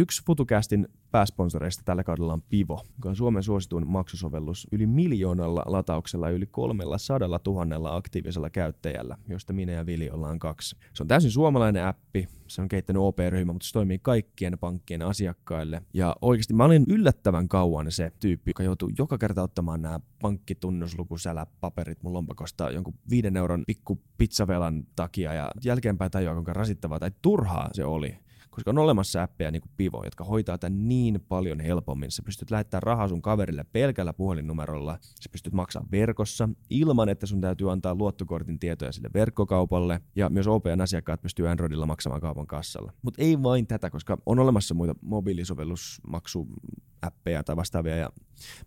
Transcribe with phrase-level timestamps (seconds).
[0.00, 6.28] Yksi FutuCastin pääsponsoreista tällä kaudella on Pivo, joka on Suomen suosituin maksusovellus yli miljoonalla latauksella
[6.28, 10.76] ja yli kolmella sadalla tuhannella aktiivisella käyttäjällä, josta minä ja Vili ollaan kaksi.
[10.94, 15.82] Se on täysin suomalainen appi, se on kehittänyt OP-ryhmä, mutta se toimii kaikkien pankkien asiakkaille.
[15.94, 22.02] Ja oikeasti mä olin yllättävän kauan se tyyppi, joka joutuu joka kerta ottamaan nämä pankkitunnuslukusälä-paperit
[22.02, 27.68] mun lompakosta jonkun viiden euron pikku pizzavelan takia ja jälkeenpäin tajua, kuinka rasittavaa tai turhaa
[27.72, 28.18] se oli
[28.50, 32.10] koska on olemassa appeja niin kuin Pivo, jotka hoitaa tämän niin paljon helpommin.
[32.10, 37.40] Sä pystyt lähettämään rahaa sun kaverille pelkällä puhelinnumerolla, sä pystyt maksamaan verkossa ilman, että sun
[37.40, 42.92] täytyy antaa luottokortin tietoja sille verkkokaupalle, ja myös OPN asiakkaat pystyy Androidilla maksamaan kaupan kassalla.
[43.02, 48.10] Mutta ei vain tätä, koska on olemassa muita mobiilisovellusmaksuappeja tai vastaavia, ja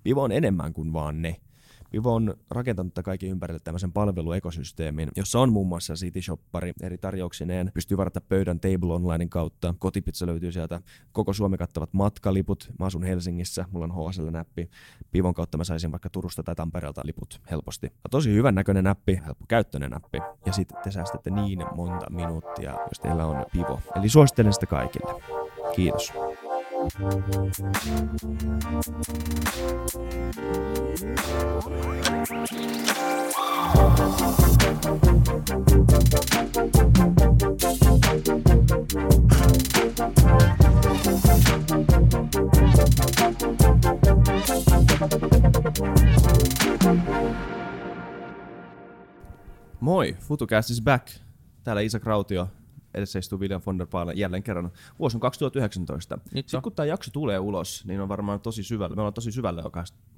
[0.03, 1.35] Pivo on enemmän kuin vaan ne.
[1.93, 7.71] Vivo on rakentanut kaikki ympärille tämmöisen palveluekosysteemin, jossa on muun muassa City Shoppari eri tarjouksineen.
[7.73, 9.75] Pystyy varata pöydän Table Onlinein kautta.
[9.79, 10.81] Kotipizza löytyy sieltä.
[11.11, 12.71] Koko Suomi kattavat matkaliput.
[12.79, 13.65] Mä asun Helsingissä.
[13.71, 14.69] Mulla on HSL-näppi.
[15.13, 17.87] Vivon kautta mä saisin vaikka Turusta tai Tampereelta liput helposti.
[17.87, 20.17] Ja tosi hyvän näköinen näppi, helppo käyttöinen näppi.
[20.45, 23.79] Ja sitten te säästätte niin monta minuuttia, jos teillä on Vivo.
[23.95, 25.21] Eli suosittelen sitä kaikille.
[25.75, 26.13] Kiitos.
[49.79, 51.07] Moi, FutuCast is back.
[51.63, 52.47] Täällä Isa Krautio,
[52.93, 54.71] edessä istuu William von der Paalen jälleen kerran.
[54.99, 56.17] Vuosi on 2019.
[56.33, 58.95] Nyt Sitten kun tämä jakso tulee ulos, niin on varmaan tosi syvällä.
[58.95, 59.71] Me ollaan tosi syvällä jo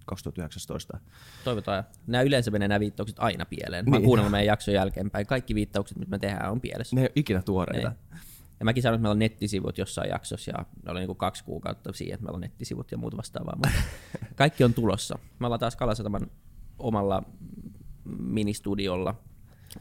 [0.05, 0.99] 2019.
[1.43, 1.83] Toivotaan.
[2.07, 3.89] Nämä yleensä menee nämä viittaukset aina pieleen.
[3.89, 4.05] Mä niin.
[4.05, 5.27] kuunnellut meidän jakson jälkeenpäin.
[5.27, 6.95] Kaikki viittaukset, mitä me tehdään, on pielessä.
[6.95, 7.89] Ne ei ole ikinä tuoreita.
[7.89, 8.19] Ne.
[8.59, 11.93] Ja mäkin sanoin, että meillä on nettisivut jossain jaksossa, ja ne oli niin kaksi kuukautta
[11.93, 13.55] siihen, että meillä on nettisivut ja muut vastaavaa.
[13.55, 13.69] Mutta
[14.35, 15.19] kaikki on tulossa.
[15.39, 16.31] Me ollaan taas Kalasataman
[16.79, 17.23] omalla
[18.19, 19.15] ministudiolla.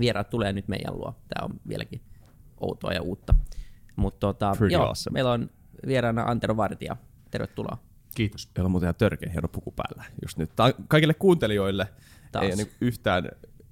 [0.01, 1.15] Vieraat tulee nyt meidän luo.
[1.29, 2.01] Tämä on vieläkin
[2.65, 3.35] outoa ja uutta.
[3.97, 5.15] Mutta tota, joo, awesome.
[5.15, 5.51] meillä on
[5.87, 6.97] vieraana Antero Vartija.
[7.31, 7.79] Tervetuloa.
[8.15, 8.51] Kiitos.
[8.57, 10.57] Meillä on muuten ihan törkeä hieno puku päällä just nyt.
[10.57, 11.89] Tää kaikille kuuntelijoille
[12.33, 12.45] Taas.
[12.45, 13.29] ei niin yhtään,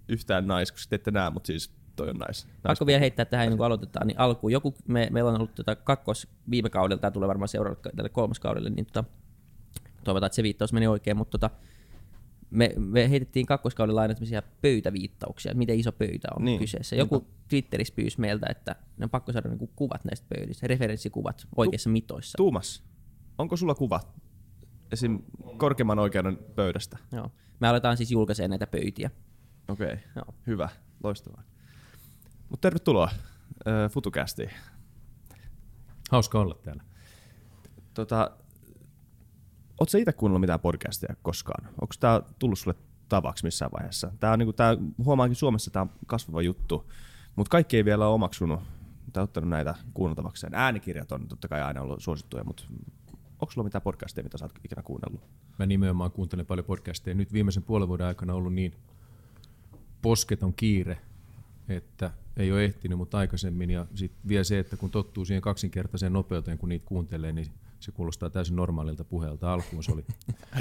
[0.08, 2.48] yhtään nais, koska te ette näe, mutta siis toi on nice.
[2.62, 4.52] Pakko vielä heittää tähän, niin kun aloitetaan, niin alkuun.
[4.52, 8.70] Joku, me, meillä on ollut tota kakkos viime kaudella, tämä tulee varmaan seuraavalle kolmas kaudelle,
[8.70, 9.04] niin tota,
[10.04, 11.56] toivotaan, että se viittaus meni oikein, mutta tota,
[12.52, 16.58] me, me heitettiin kakkoskaudella aina tämmöisiä pöytäviittauksia, että miten iso pöytä on niin.
[16.58, 16.96] kyseessä.
[16.96, 17.32] Joku Niinpä.
[17.48, 21.92] Twitterissä pyysi meiltä, että ne on pakko saada niinku kuvat näistä pöydistä, referenssikuvat oikeissa tu-
[21.92, 22.36] mitoissa.
[22.36, 22.82] Tuumas,
[23.38, 24.00] onko sulla kuva
[24.92, 25.18] esim.
[25.56, 26.98] korkeimman oikeuden pöydästä?
[27.12, 27.30] Joo.
[27.60, 29.10] Me aletaan siis julkaisemaan näitä pöytiä.
[29.68, 30.34] Okei, okay.
[30.46, 30.68] hyvä,
[31.02, 31.42] loistavaa.
[32.48, 34.50] Mutta tervetuloa äh, FutuCastiin.
[36.10, 36.82] Hauska olla täällä.
[37.94, 38.30] Tota,
[39.82, 41.68] Oletko itse kuunnellut mitään podcastia koskaan?
[41.68, 42.76] Onko tämä tullut sulle
[43.08, 44.12] tavaksi missään vaiheessa?
[44.20, 46.90] Tämä on, niin kuin, tämä, huomaankin Suomessa tämä on kasvava juttu,
[47.36, 48.60] mutta kaikki ei vielä ole omaksunut
[49.12, 50.54] tai ottanut näitä kuunneltavakseen.
[50.54, 52.64] Äänikirjat on totta kai aina ollut suosittuja, mutta
[53.40, 55.20] onko sulla mitään podcasteja, mitä sä oot ikinä kuunnellut?
[55.58, 57.14] Mä nimenomaan kuuntelen paljon podcasteja.
[57.14, 58.74] Nyt viimeisen puolen vuoden aikana ollut niin
[60.02, 60.98] posketon kiire,
[61.68, 63.70] että ei ole ehtinyt, mutta aikaisemmin.
[63.70, 67.46] Ja sitten vielä se, että kun tottuu siihen kaksinkertaiseen nopeuteen, kun niitä kuuntelee, niin
[67.82, 69.52] se kuulostaa täysin normaalilta puheelta.
[69.52, 70.04] Alkuun se oli...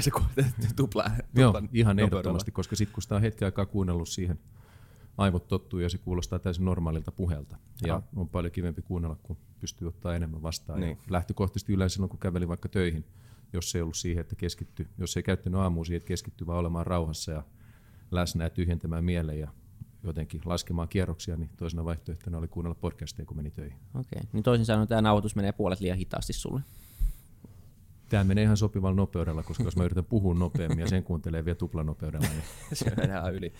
[0.00, 0.10] se
[0.76, 4.38] tupla, Joo, ihan ehdottomasti, koska sitten kun sitä on hetken aikaa kuunnellut siihen,
[5.18, 7.56] aivot tottuu ja se kuulostaa täysin normaalilta puheelta.
[7.86, 8.06] Ja Aha.
[8.16, 10.80] on paljon kivempi kuunnella, kun pystyy ottaa enemmän vastaan.
[10.80, 10.90] Niin.
[10.90, 13.04] Ja lähtökohtaisesti yleensä silloin, kun käveli vaikka töihin,
[13.52, 16.86] jos ei ollut siihen, että keskitty, jos ei käyttänyt aamuun siihen, että keskittyy vaan olemaan
[16.86, 17.42] rauhassa ja
[18.10, 19.48] läsnä ja tyhjentämään mielen ja
[20.02, 23.78] jotenkin laskemaan kierroksia, niin toisena vaihtoehtona oli kuunnella podcasteja, kun meni töihin.
[23.94, 24.30] Okei, okay.
[24.32, 26.60] niin toisin sanoen tämä nauhoitus menee puolet liian hitaasti sulle.
[28.12, 31.54] Tämä menee ihan sopivalla nopeudella, koska jos mä yritän puhua nopeammin ja sen kuuntelee vielä
[31.54, 32.26] tuplanopeudella.
[32.28, 32.42] Niin...
[32.72, 33.52] se menee yli.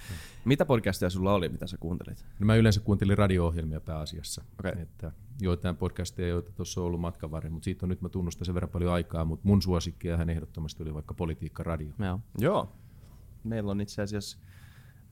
[0.44, 2.24] Mitä podcasteja sulla oli, mitä sä kuuntelit?
[2.38, 4.44] No mä yleensä kuuntelin radio-ohjelmia pääasiassa.
[4.60, 4.82] Okay.
[4.82, 8.46] Että joitain podcasteja, joita tuossa on ollut matkan varrella, mutta siitä on nyt mä tunnustan
[8.46, 11.92] sen verran paljon aikaa, mutta mun suosikki hän ehdottomasti oli vaikka Politiikka Radio.
[11.98, 12.20] Joo.
[12.38, 12.72] Joo.
[13.44, 14.38] Meillä on itse asiassa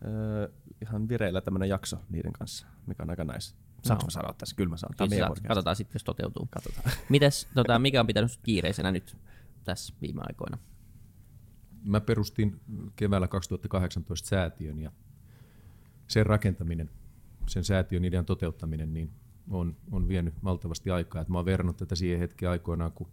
[0.04, 3.54] äh, ihan vireillä tämmöinen jakso niiden kanssa, mikä on aika nice.
[3.82, 4.10] Saanko no.
[4.10, 4.56] sanoa tässä?
[4.56, 4.94] Kyllä mä saan.
[5.08, 6.48] Kyllä Katsotaan sitten, jos toteutuu.
[6.50, 6.90] Katsotaan.
[7.08, 9.16] Mites, tota, mikä on pitänyt kiireisenä nyt
[9.64, 10.58] tässä viime aikoina?
[11.84, 12.60] Mä perustin
[12.96, 14.92] keväällä 2018 säätiön ja
[16.08, 16.90] sen rakentaminen,
[17.46, 19.10] sen säätiön idean toteuttaminen, niin
[19.50, 21.22] on, on vienyt valtavasti aikaa.
[21.22, 23.10] Et mä oon verrannut tätä siihen hetkeen aikoinaan, kun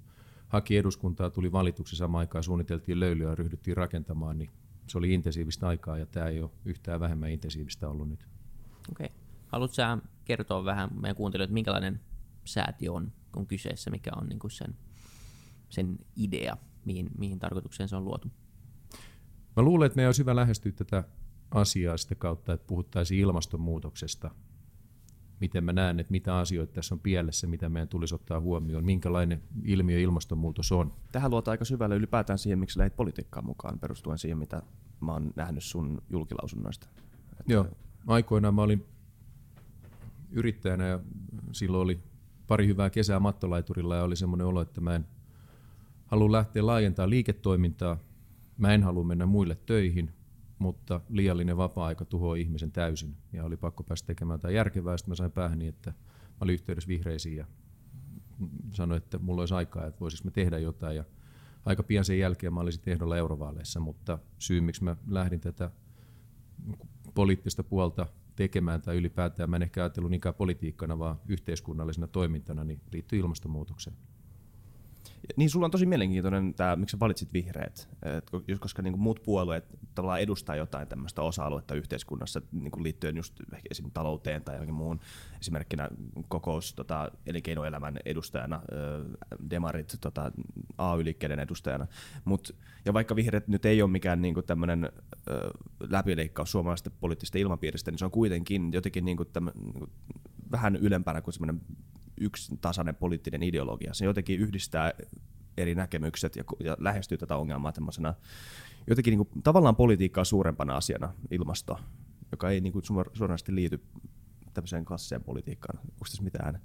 [0.47, 4.49] haki eduskuntaa, tuli valituksi samaan aikaan, suunniteltiin löylyä ja ryhdyttiin rakentamaan, niin
[4.87, 8.27] se oli intensiivistä aikaa ja tämä ei ole yhtään vähemmän intensiivistä ollut nyt.
[8.91, 9.05] Okei.
[9.05, 9.17] Okay.
[9.47, 9.75] Haluatko
[10.25, 11.99] kertoa vähän meidän kuuntelijoille, että minkälainen
[12.45, 14.75] säätiö on, kun kyseessä, mikä on niin kuin sen
[15.69, 18.27] sen idea, mihin, mihin tarkoitukseen se on luotu.
[19.55, 21.03] Mä luulen, että meidän olisi hyvä lähestyä tätä
[21.51, 24.31] asiaa sitä kautta, että puhuttaisiin ilmastonmuutoksesta.
[25.39, 29.43] Miten mä näen, että mitä asioita tässä on pielessä, mitä meidän tulisi ottaa huomioon, minkälainen
[29.63, 30.93] ilmiö ilmastonmuutos on.
[31.11, 34.61] Tähän luotaan aika syvälle ylipäätään siihen, miksi lähdit politiikkaan mukaan, perustuen siihen, mitä
[34.99, 36.87] mä oon nähnyt sun julkilausunnoista.
[37.39, 37.53] Että...
[37.53, 37.67] Joo,
[38.07, 38.85] aikoinaan mä olin
[40.31, 40.99] yrittäjänä ja
[41.51, 41.99] silloin oli
[42.47, 45.07] pari hyvää kesää mattolaiturilla ja oli semmoinen olo, että mä en
[46.07, 47.97] halua lähteä laajentamaan liiketoimintaa,
[48.57, 50.11] mä en halua mennä muille töihin,
[50.59, 54.97] mutta liiallinen vapaa-aika tuhoaa ihmisen täysin ja oli pakko päästä tekemään jotain järkevää.
[54.97, 57.45] Sitten mä sain päähäni, että mä olin yhteydessä vihreisiin ja
[58.71, 60.95] sanoin, että mulla olisi aikaa, että voisiko mä tehdä jotain.
[60.95, 61.03] Ja
[61.65, 65.71] aika pian sen jälkeen mä olisin ehdolla eurovaaleissa, mutta syy miksi mä lähdin tätä
[67.13, 72.81] poliittista puolta tekemään tai ylipäätään, mä en ehkä ajatellut niinkään politiikkana, vaan yhteiskunnallisena toimintana, niin
[72.91, 73.95] liittyy ilmastonmuutokseen.
[75.35, 79.65] Niin sulla on tosi mielenkiintoinen tämä, miksi sä valitsit vihreät, Et, koska niin muut puolueet
[79.95, 83.33] tavallaan edustaa jotain tämmöistä osa-aluetta yhteiskunnassa niin kuin liittyen just
[83.71, 84.99] esimerkiksi talouteen tai johonkin muuhun.
[85.41, 85.89] Esimerkkinä
[86.27, 88.61] kokous tota, elinkeinoelämän edustajana,
[89.49, 90.31] demarit tota,
[90.77, 91.87] AY-liikkeiden edustajana.
[92.25, 92.55] Mut,
[92.85, 94.91] ja vaikka vihreät nyt ei ole mikään niin tämmöinen
[95.89, 99.91] läpileikkaus suomalaisesta poliittisesta ilmapiiristä, niin se on kuitenkin jotenkin niin kuin tämän, niin kuin
[100.51, 101.61] vähän ylempänä kuin semmoinen
[102.21, 103.93] yksi tasainen poliittinen ideologia.
[103.93, 104.93] Se jotenkin yhdistää
[105.57, 108.13] eri näkemykset ja, ja lähestyy tätä ongelmaa tämmöisenä
[108.87, 111.79] jotenkin niin kuin, tavallaan politiikkaa suurempana asiana, ilmasto,
[112.31, 113.83] joka ei niin kuin, suoranaisesti liity
[114.53, 115.79] tämmöiseen klassiseen politiikkaan.
[115.79, 116.61] Onko tässä mitään?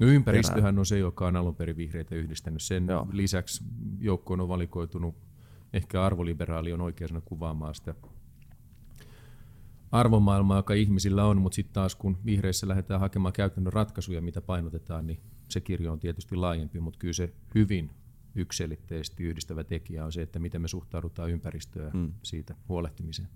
[0.00, 2.62] No ympäristöhän on se, joka on alun perin vihreitä yhdistänyt.
[2.62, 3.08] Sen Joo.
[3.12, 3.64] lisäksi
[3.98, 5.14] joukkoon on valikoitunut,
[5.72, 7.94] ehkä arvoliberaali on oikeastaan kuvaamaan sitä
[9.92, 15.06] arvomaailmaa, joka ihmisillä on, mutta sitten taas kun vihreissä lähdetään hakemaan käytännön ratkaisuja, mitä painotetaan,
[15.06, 17.90] niin se kirjo on tietysti laajempi, mutta kyllä se hyvin
[18.34, 22.12] yksilitteisesti yhdistävä tekijä on se, että miten me suhtaudutaan ympäristöön mm.
[22.22, 23.28] siitä huolehtimiseen.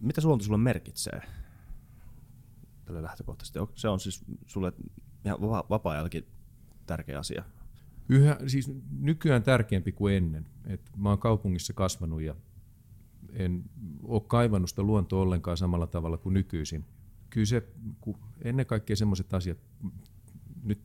[0.00, 1.22] Mitä luonto sulle merkitsee
[2.84, 3.58] tälle lähtökohtaisesti?
[3.74, 4.72] Se on siis sulle
[5.24, 6.26] ihan vapaa-ajallakin
[6.86, 7.44] tärkeä asia.
[8.08, 10.46] Yhä, siis nykyään tärkeämpi kuin ennen.
[10.66, 12.34] Et mä oon kaupungissa kasvanut ja
[13.34, 13.64] en
[14.02, 16.84] ole kaivannut sitä luontoa ollenkaan samalla tavalla kuin nykyisin.
[17.30, 17.68] Kyllä se,
[18.42, 19.58] ennen kaikkea sellaiset asiat,
[20.62, 20.80] nyt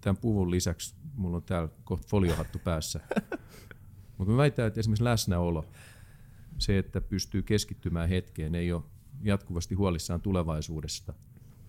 [0.00, 3.00] tämän puvun lisäksi mulla on täällä kohta foliohattu päässä,
[4.18, 5.66] mutta mä väitän, että esimerkiksi läsnäolo,
[6.58, 8.82] se, että pystyy keskittymään hetkeen, ei ole
[9.22, 11.14] jatkuvasti huolissaan tulevaisuudesta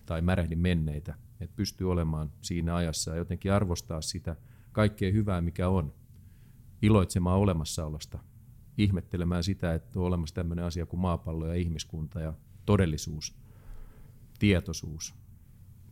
[0.06, 4.36] tai märehdi menneitä, että pystyy olemaan siinä ajassa ja jotenkin arvostaa sitä
[4.72, 5.92] kaikkea hyvää, mikä on,
[6.82, 8.18] iloitsemaan olemassaolosta,
[8.78, 12.34] ihmettelemään sitä, että on olemassa tämmöinen asia kuin maapallo ja ihmiskunta ja
[12.66, 13.36] todellisuus,
[14.38, 15.14] tietoisuus.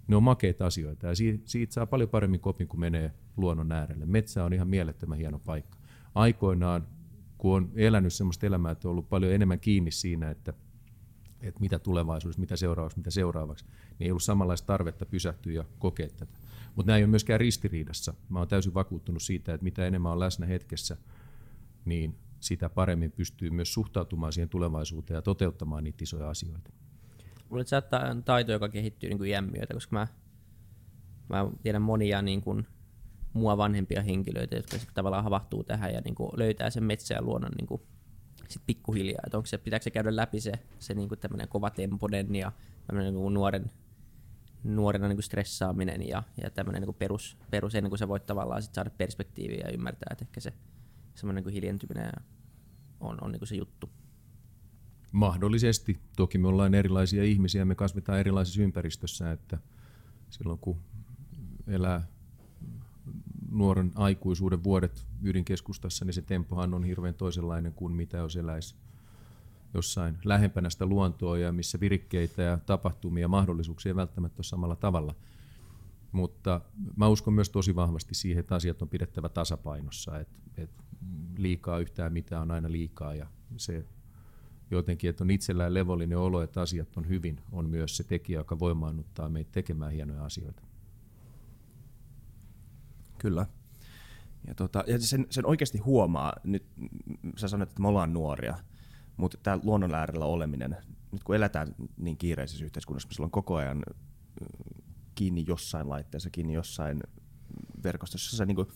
[0.08, 1.14] Ne on makeita asioita ja
[1.44, 4.06] siitä saa paljon paremmin kopin, kun menee luonnon äärelle.
[4.06, 5.78] Metsä on ihan mielettömän hieno paikka.
[6.14, 6.86] Aikoinaan,
[7.38, 10.52] kun on elänyt sellaista elämää, että on ollut paljon enemmän kiinni siinä, että,
[11.40, 13.64] että mitä tulevaisuudessa, mitä seuraavaksi, mitä seuraavaksi,
[13.98, 16.38] niin ei ollut samanlaista tarvetta pysähtyä ja kokea tätä.
[16.76, 18.14] Mutta nämä ei ole myöskään ristiriidassa.
[18.28, 20.96] Mä olen täysin vakuuttunut siitä, että mitä enemmän on läsnä hetkessä,
[21.84, 26.70] niin sitä paremmin pystyy myös suhtautumaan siihen tulevaisuuteen ja toteuttamaan niitä isoja asioita.
[27.50, 30.06] Luuletko että on taito, joka kehittyy niin kuin iän myötä, koska mä,
[31.28, 32.66] mä tiedän monia niin kuin
[33.32, 37.52] mua vanhempia henkilöitä, jotka tavallaan havahtuu tähän ja niin kuin löytää sen metsä ja luonnon
[37.58, 37.82] niin kuin
[38.48, 39.22] sit pikkuhiljaa.
[39.26, 42.52] Että onko se, pitääkö se käydä läpi se, se niin kuin kova temponen ja
[42.92, 43.70] niin kuin nuoren,
[44.64, 48.26] nuorena niin kuin stressaaminen ja, ja tämmöinen niin kuin perus, perus, ennen kuin sä voit
[48.26, 50.52] tavallaan sit saada perspektiiviä ja ymmärtää, että ehkä se
[51.14, 52.12] semmoinen niin hiljentyminen
[53.00, 53.90] on, on niin se juttu.
[55.12, 56.00] Mahdollisesti.
[56.16, 59.58] Toki me ollaan erilaisia ihmisiä, me kasvetaan erilaisessa ympäristössä, että
[60.30, 60.76] silloin kun
[61.66, 62.06] elää
[63.50, 68.74] nuoren aikuisuuden vuodet ydinkeskustassa, niin se tempohan on hirveän toisenlainen kuin mitä jos eläisi
[69.74, 74.76] jossain lähempänä sitä luontoa ja missä virikkeitä ja tapahtumia ja mahdollisuuksia ei välttämättä ole samalla
[74.76, 75.14] tavalla.
[76.12, 76.60] Mutta
[76.96, 80.83] mä uskon myös tosi vahvasti siihen, että asiat on pidettävä tasapainossa, että, että
[81.36, 83.86] liikaa yhtään mitään on aina liikaa ja se
[84.70, 88.58] jotenkin, että on itsellään levollinen olo, että asiat on hyvin, on myös se tekijä, joka
[88.58, 90.62] voimaannuttaa meitä tekemään hienoja asioita.
[93.18, 93.46] Kyllä.
[94.46, 96.66] Ja, tota, ja sen, sen oikeasti huomaa, nyt
[97.36, 98.56] sä sanoit, että me ollaan nuoria,
[99.16, 100.76] mutta tämä luonnon äärellä oleminen,
[101.12, 103.82] nyt kun eletään niin kiireisessä yhteiskunnassa, missä on koko ajan
[105.14, 107.00] kiinni jossain laitteessa, kiinni jossain
[107.84, 108.68] verkostossa, se niin kuin,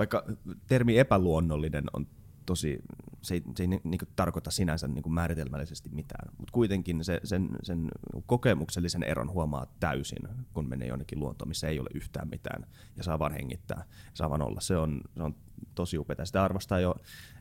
[0.00, 0.24] vaikka
[0.66, 2.06] termi epäluonnollinen on
[2.46, 2.78] tosi
[3.22, 7.20] se ei, se ei niin kuin, tarkoita sinänsä niin kuin määritelmällisesti mitään, mutta kuitenkin se,
[7.24, 7.88] sen, sen
[8.26, 12.66] kokemuksellisen eron huomaa täysin, kun menee jonnekin luontoon, missä ei ole yhtään mitään
[12.96, 14.60] ja saa vaan hengittää, saa vaan olla.
[14.60, 15.34] Se on, se on
[15.74, 16.24] tosi upeaa.
[16.24, 16.94] Sitä arvostaa jo,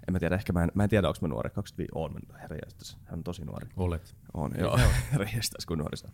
[0.08, 2.58] en mä tiedä, ehkä mä en, mä en tiedä, onko mä nuori, 25, on, herra
[3.06, 3.68] hän on tosi nuori.
[3.78, 4.16] Olet.
[4.34, 4.78] On, joo,
[5.12, 5.28] herra
[5.68, 6.12] kun nuori saa.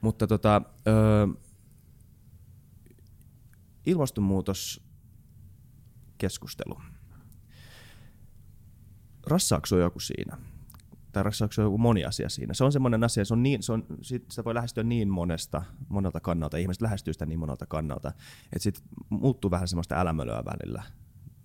[0.00, 1.28] Mutta tota, ö,
[3.86, 4.83] ilmastonmuutos
[6.18, 6.80] keskustelu.
[9.26, 10.38] Rassaako joku siinä?
[11.12, 12.54] Tai rassaako joku moni asia siinä?
[12.54, 16.20] Se on semmoinen asia, se on niin, se on, sitä voi lähestyä niin monesta, monelta
[16.20, 18.08] kannalta, ihmiset lähestyy sitä niin monelta kannalta,
[18.52, 20.82] että sitten muuttuu vähän semmoista älämölöä välillä,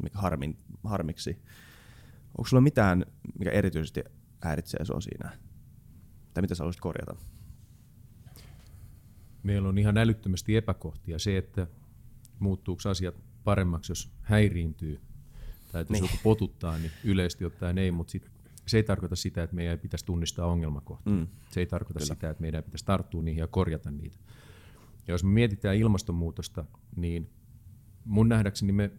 [0.03, 1.41] mikä harmin, harmiksi.
[2.37, 3.05] Onko sulla mitään,
[3.39, 4.03] mikä erityisesti
[4.43, 5.37] häiritsee sinua siinä?
[6.33, 7.15] Tai mitä sä haluaisit korjata?
[9.43, 11.19] Meillä on ihan älyttömästi epäkohtia.
[11.19, 11.67] Se, että
[12.39, 14.99] muuttuuko asiat paremmaksi, jos häiriintyy
[15.71, 16.03] tai jos niin.
[16.03, 18.31] joku potuttaa, niin yleisesti ottaen ei, mutta sit,
[18.67, 21.13] se ei tarkoita sitä, että meidän ei pitäisi tunnistaa ongelmakohtia.
[21.13, 21.27] Mm.
[21.51, 22.13] Se ei tarkoita Kyllä.
[22.13, 24.17] sitä, että meidän pitäisi tarttua niihin ja korjata niitä.
[25.07, 26.65] Ja jos me mietitään ilmastonmuutosta,
[26.95, 27.29] niin
[28.05, 28.91] mun nähdäkseni me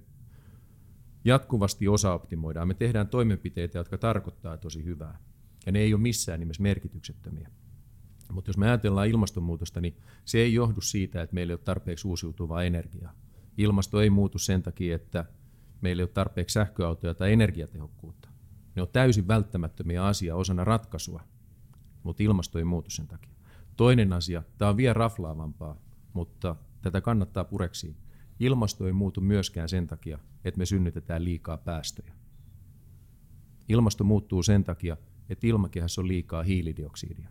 [1.24, 2.68] jatkuvasti osaoptimoidaan.
[2.68, 5.18] Me tehdään toimenpiteitä, jotka tarkoittaa tosi hyvää.
[5.66, 7.50] Ja ne ei ole missään nimessä merkityksettömiä.
[8.32, 12.08] Mutta jos me ajatellaan ilmastonmuutosta, niin se ei johdu siitä, että meillä ei ole tarpeeksi
[12.08, 13.14] uusiutuvaa energiaa.
[13.60, 15.24] Ilmasto ei muutu sen takia, että
[15.80, 18.28] meillä ei ole tarpeeksi sähköautoja tai energiatehokkuutta.
[18.74, 21.22] Ne on täysin välttämättömiä asia osana ratkaisua,
[22.02, 23.34] mutta ilmasto ei muutu sen takia.
[23.76, 25.76] Toinen asia, tämä on vielä raflaavampaa,
[26.12, 27.96] mutta tätä kannattaa pureksiin.
[28.38, 32.12] Ilmasto ei muutu myöskään sen takia, että me synnytetään liikaa päästöjä.
[33.68, 34.96] Ilmasto muuttuu sen takia,
[35.28, 37.28] että ilmakehässä on liikaa hiilidioksidia.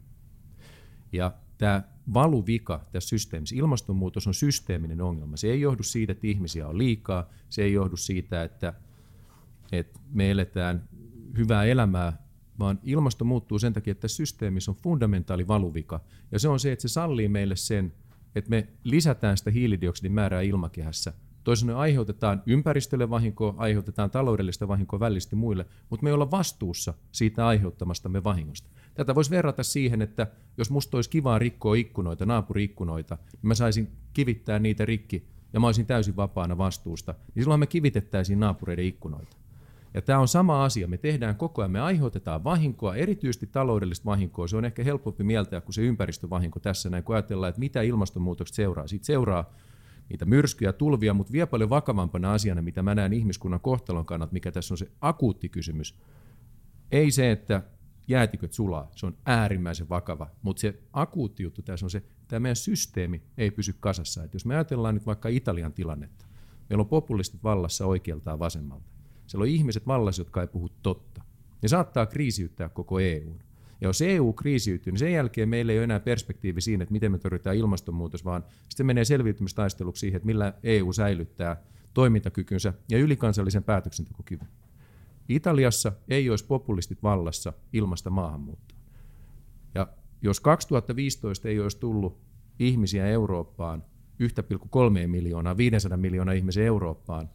[1.12, 5.38] Ja tämä valuvika tässä systeemissä, ilmastonmuutos on systeeminen ongelma.
[5.38, 8.74] Se ei johdu siitä, että ihmisiä on liikaa, se ei johdu siitä, että,
[9.72, 10.89] että me eletään
[11.38, 12.24] hyvää elämää,
[12.60, 16.00] vaan ilmasto muuttuu sen takia, että tässä systeemissä on fundamentaali valuvika.
[16.32, 17.94] Ja se on se, että se sallii meille sen,
[18.36, 21.13] että me lisätään sitä hiilidioksidin määrää ilmakehässä.
[21.43, 26.93] Toisin sanoen aiheutetaan ympäristölle vahinkoa, aiheutetaan taloudellista vahinkoa välisesti muille, mutta me ei olla vastuussa
[27.12, 28.69] siitä aiheuttamastamme vahingosta.
[28.93, 30.27] Tätä voisi verrata siihen, että
[30.58, 35.67] jos musta olisi kivaa rikkoa ikkunoita, naapuriikkunoita, niin mä saisin kivittää niitä rikki ja mä
[35.67, 39.38] olisin täysin vapaana vastuusta, niin silloin me kivitettäisiin naapureiden ikkunoita.
[39.93, 40.88] Ja tämä on sama asia.
[40.88, 44.48] Me tehdään koko ajan, me aiheutetaan vahinkoa, erityisesti taloudellista vahinkoa.
[44.48, 48.55] Se on ehkä helpompi mieltää kuin se ympäristövahinko tässä näin, kun ajatellaan, että mitä ilmastonmuutoksesta
[48.55, 48.88] seuraa.
[48.88, 49.53] Siitä seuraa
[50.10, 54.51] niitä myrskyjä, tulvia, mutta vielä paljon vakavampana asiana, mitä mä näen ihmiskunnan kohtalon kannalta, mikä
[54.51, 56.00] tässä on se akuutti kysymys.
[56.92, 57.63] Ei se, että
[58.08, 62.39] jäätiköt sulaa, se on äärimmäisen vakava, mutta se akuutti juttu tässä on se, että tämä
[62.39, 64.24] meidän systeemi ei pysy kasassa.
[64.24, 66.25] Et jos me ajatellaan nyt vaikka Italian tilannetta,
[66.70, 68.89] meillä on populistit vallassa oikealta vasemmalta.
[69.28, 71.22] Siellä on ihmiset vallassa, jotka ei puhu totta.
[71.62, 73.39] Ne saattaa kriisiyttää koko EUn.
[73.81, 77.12] Ja jos EU kriisiytyy, niin sen jälkeen meillä ei ole enää perspektiivi siinä, että miten
[77.12, 83.63] me torjutaan ilmastonmuutos, vaan sitten menee selviytymistaisteluksi siihen, että millä EU säilyttää toimintakykynsä ja ylikansallisen
[83.63, 84.48] päätöksentekokyvyn.
[85.29, 88.77] Italiassa ei olisi populistit vallassa ilmasta maahanmuuttoa.
[89.75, 89.88] Ja
[90.21, 92.19] jos 2015 ei olisi tullut
[92.59, 93.83] ihmisiä Eurooppaan,
[94.24, 97.29] 1,3 miljoonaa, 500 miljoonaa ihmisiä Eurooppaan,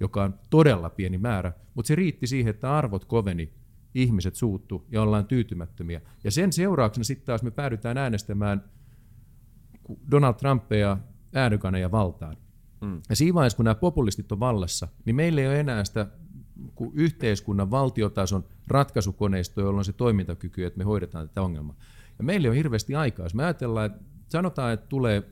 [0.00, 3.52] joka on todella pieni määrä, mutta se riitti siihen, että arvot koveni,
[3.94, 6.00] ihmiset suuttu ja ollaan tyytymättömiä.
[6.24, 8.64] Ja sen seurauksena sitten taas me päädytään äänestämään
[10.10, 10.98] Donald Trumpia,
[11.32, 12.36] Erdogania valtaan.
[12.80, 13.02] Mm.
[13.08, 16.06] Ja siinä vaiheessa, kun nämä populistit on vallassa, niin meillä ei ole enää sitä
[16.92, 21.76] yhteiskunnan valtiotason ratkaisukoneisto, jolla on se toimintakyky, että me hoidetaan tätä ongelmaa.
[22.18, 23.24] Ja meillä on hirveästi aikaa.
[23.26, 25.22] Jos me ajatellaan, että sanotaan, että tulee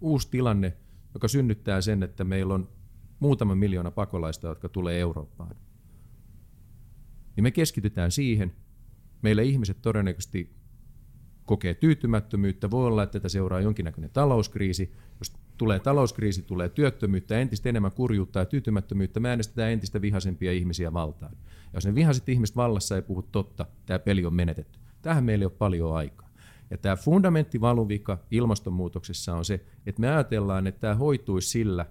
[0.00, 0.76] uusi tilanne,
[1.14, 2.68] joka synnyttää sen, että meillä on
[3.20, 5.56] muutama miljoona pakolaista, jotka tulee Eurooppaan,
[7.36, 8.52] niin me keskitytään siihen.
[9.22, 10.50] Meillä ihmiset todennäköisesti
[11.46, 12.70] kokee tyytymättömyyttä.
[12.70, 14.92] Voi olla, että tätä seuraa jonkinnäköinen talouskriisi.
[15.18, 20.92] Jos tulee talouskriisi, tulee työttömyyttä, entistä enemmän kurjuutta ja tyytymättömyyttä, me äänestetään entistä vihaisempia ihmisiä
[20.92, 21.32] valtaan.
[21.42, 24.78] Ja jos ne vihaiset ihmiset vallassa ei puhu totta, tämä peli on menetetty.
[25.02, 26.30] Tähän meillä ei ole paljon aikaa.
[26.70, 31.86] Ja tämä fundamenttivaluvika ilmastonmuutoksessa on se, että me ajatellaan, että tämä hoituisi sillä,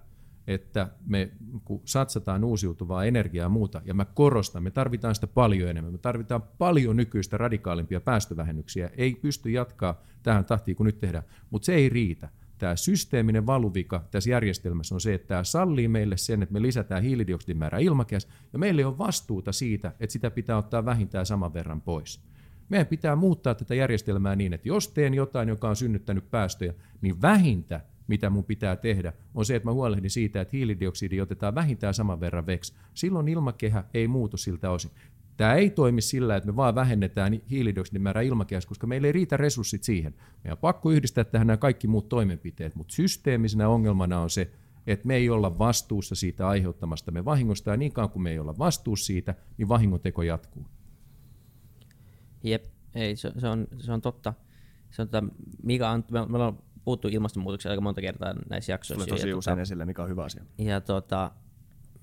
[0.49, 1.31] että me
[1.65, 5.97] kun satsataan uusiutuvaa energiaa ja muuta, ja mä korostan, me tarvitaan sitä paljon enemmän, me
[5.97, 11.75] tarvitaan paljon nykyistä radikaalimpia päästövähennyksiä, ei pysty jatkaa tähän tahtiin kuin nyt tehdään, mutta se
[11.75, 12.29] ei riitä.
[12.57, 17.03] Tämä systeeminen valuvika tässä järjestelmässä on se, että tämä sallii meille sen, että me lisätään
[17.03, 21.81] hiilidioksidin määrää ilmakehässä, ja meillä on vastuuta siitä, että sitä pitää ottaa vähintään saman verran
[21.81, 22.21] pois.
[22.69, 27.21] Meidän pitää muuttaa tätä järjestelmää niin, että jos teen jotain, joka on synnyttänyt päästöjä, niin
[27.21, 31.93] vähintä, mitä mun pitää tehdä, on se, että mä huolehdin siitä, että hiilidioksidi otetaan vähintään
[31.93, 32.73] saman verran veksi.
[32.93, 34.91] Silloin ilmakehä ei muutu siltä osin.
[35.37, 39.37] Tämä ei toimi sillä, että me vaan vähennetään hiilidioksidin määrää ilmakehässä, koska meillä ei riitä
[39.37, 40.15] resurssit siihen.
[40.43, 44.51] Meidän on pakko yhdistää tähän nämä kaikki muut toimenpiteet, mutta systeemisenä ongelmana on se,
[44.87, 48.39] että me ei olla vastuussa siitä aiheuttamasta me vahingosta, ja niin kauan kuin me ei
[48.39, 50.65] olla vastuussa siitä, niin vahingonteko jatkuu.
[52.43, 54.33] Jep, ei, se, se, on, se on totta.
[54.91, 55.23] Se on tota,
[55.63, 56.57] Mika me, me ollaan
[56.89, 59.05] puhuttu ilmastonmuutoksesta aika monta kertaa näissä jaksoissa.
[59.05, 60.43] Tulee tosi ja, usein tota, esille, mikä on hyvä asia.
[60.57, 61.31] Ja tota,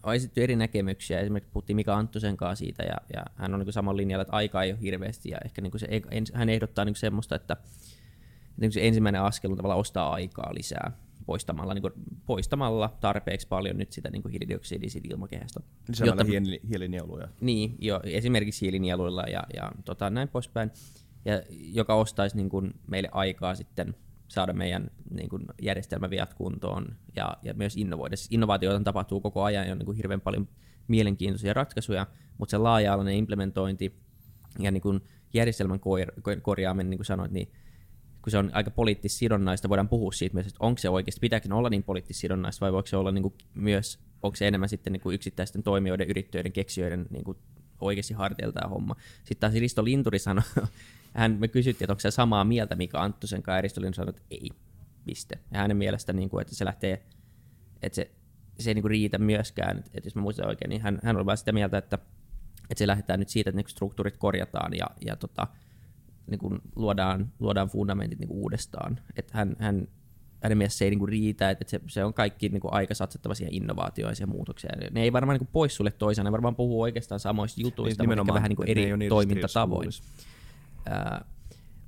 [0.02, 1.21] on esitetty eri näkemyksiä.
[1.21, 4.62] Esimerkiksi puhuttiin Mika Anttosen kanssa siitä, ja, ja hän on niin saman linjalla, että aikaa
[4.62, 5.88] ei ole hirveästi, ja ehkä niin se,
[6.35, 7.66] hän ehdottaa niin semmoista, että, että
[8.61, 10.93] niin se ensimmäinen askel on tavallaan ostaa aikaa lisää
[11.26, 11.93] poistamalla, niin kuin,
[12.26, 15.61] poistamalla tarpeeksi paljon nyt sitä niin kuin hiilidioksidia siitä ilmakehästä.
[15.88, 17.28] Lisäämällä jotta, hiilinieluja.
[17.40, 20.71] Niin, jo, esimerkiksi hiilinieluilla ja, ja tota, näin poispäin,
[21.25, 23.95] ja, joka ostaisi niin kuin, meille aikaa sitten
[24.28, 28.16] saada meidän niin kuin, järjestelmäviat kuntoon ja, ja myös innovoida.
[28.16, 30.49] Siis innovaatioita tapahtuu koko ajan ja on niin kuin, hirveän paljon
[30.88, 32.06] mielenkiintoisia ratkaisuja,
[32.38, 33.97] mutta se laaja-alainen implementointi
[34.59, 35.00] ja niin kuin,
[35.35, 35.80] järjestelmän
[36.42, 37.52] korjaaminen, niin kuin sanoit, niin
[38.23, 41.71] kun se on aika poliittis-sidonnaista, voidaan puhua siitä myös, että onko se oikeasti, pitääkö olla
[41.71, 45.14] niin poliittis-sidonnaista vai voiko se olla niin kuin myös, onko se enemmän sitten niin kuin
[45.14, 47.38] yksittäisten toimijoiden, yrittäjien, keksijöiden niin kuin
[47.80, 48.97] oikeasti harteilta tämä homma.
[49.25, 50.45] Sitten taas Risto Linturi sanoi,
[51.17, 54.11] hän, me kysyttiin, että onko se samaa mieltä Mika Anttosen kanssa, ja Risto Linturi sanoi,
[54.11, 54.51] että ei,
[55.05, 55.39] piste.
[55.53, 57.07] Ja hänen mielestä, niin kuin, että se lähtee,
[57.83, 58.11] että se,
[58.59, 61.17] se ei niin kuin riitä myöskään, että, että jos mä muistan oikein, niin hän, hän
[61.17, 61.99] oli vain sitä mieltä, että,
[62.71, 65.47] että se lähdetään nyt siitä, että niin struktuurit korjataan ja, ja tota,
[66.31, 69.01] niin kuin luodaan, luodaan fundamentit niin kuin uudestaan.
[69.17, 69.89] Että hän, hän,
[70.43, 72.95] hänen mielestä se ei niin kuin riitä, että se, se on kaikki niin kuin aika
[72.95, 74.95] satsettava siihen innovaatioihin ja muutokseen.
[74.95, 78.19] Ne ei varmaan niin kuin pois sulle toisaan, ne varmaan puhuu oikeastaan samoista jutuista, niin,
[78.19, 79.91] mutta vähän niin kuin eri niin toimintatavoin.
[80.87, 81.25] Ää,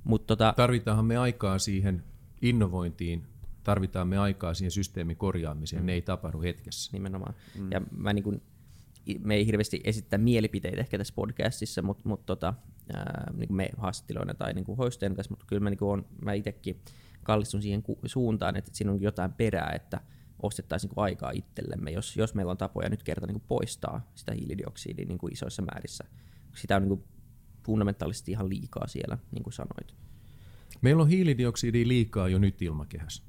[0.03, 2.03] mutta tota, Tarvitaanhan me aikaa siihen
[2.41, 3.27] innovointiin,
[3.63, 5.85] tarvitaan me aikaa siihen systeemin korjaamiseen, mm.
[5.85, 6.89] ne ei tapahdu hetkessä.
[6.93, 7.33] Nimenomaan.
[7.59, 7.71] Mm.
[7.71, 8.41] Ja mä niin kuin,
[9.23, 12.53] me ei hirveästi esittää mielipiteitä ehkä tässä podcastissa, mutta mut tota,
[13.37, 16.81] niin me haastatteluina tai niin hoistojen kanssa, mutta kyllä mä, niin on, mä itsekin
[17.23, 20.01] kallistun siihen ku- suuntaan, että siinä on jotain perää, että
[20.41, 25.05] ostettaisiin niin aikaa itsellemme, jos, jos meillä on tapoja nyt kerta niin poistaa sitä hiilidioksidia
[25.05, 26.03] niin isoissa määrissä.
[26.55, 27.03] Sitä on niin
[27.65, 29.93] fundamentaalisesti ihan liikaa siellä, niin kuin sanoit.
[30.81, 33.23] Meillä on hiilidioksidia liikaa jo nyt ilmakehässä.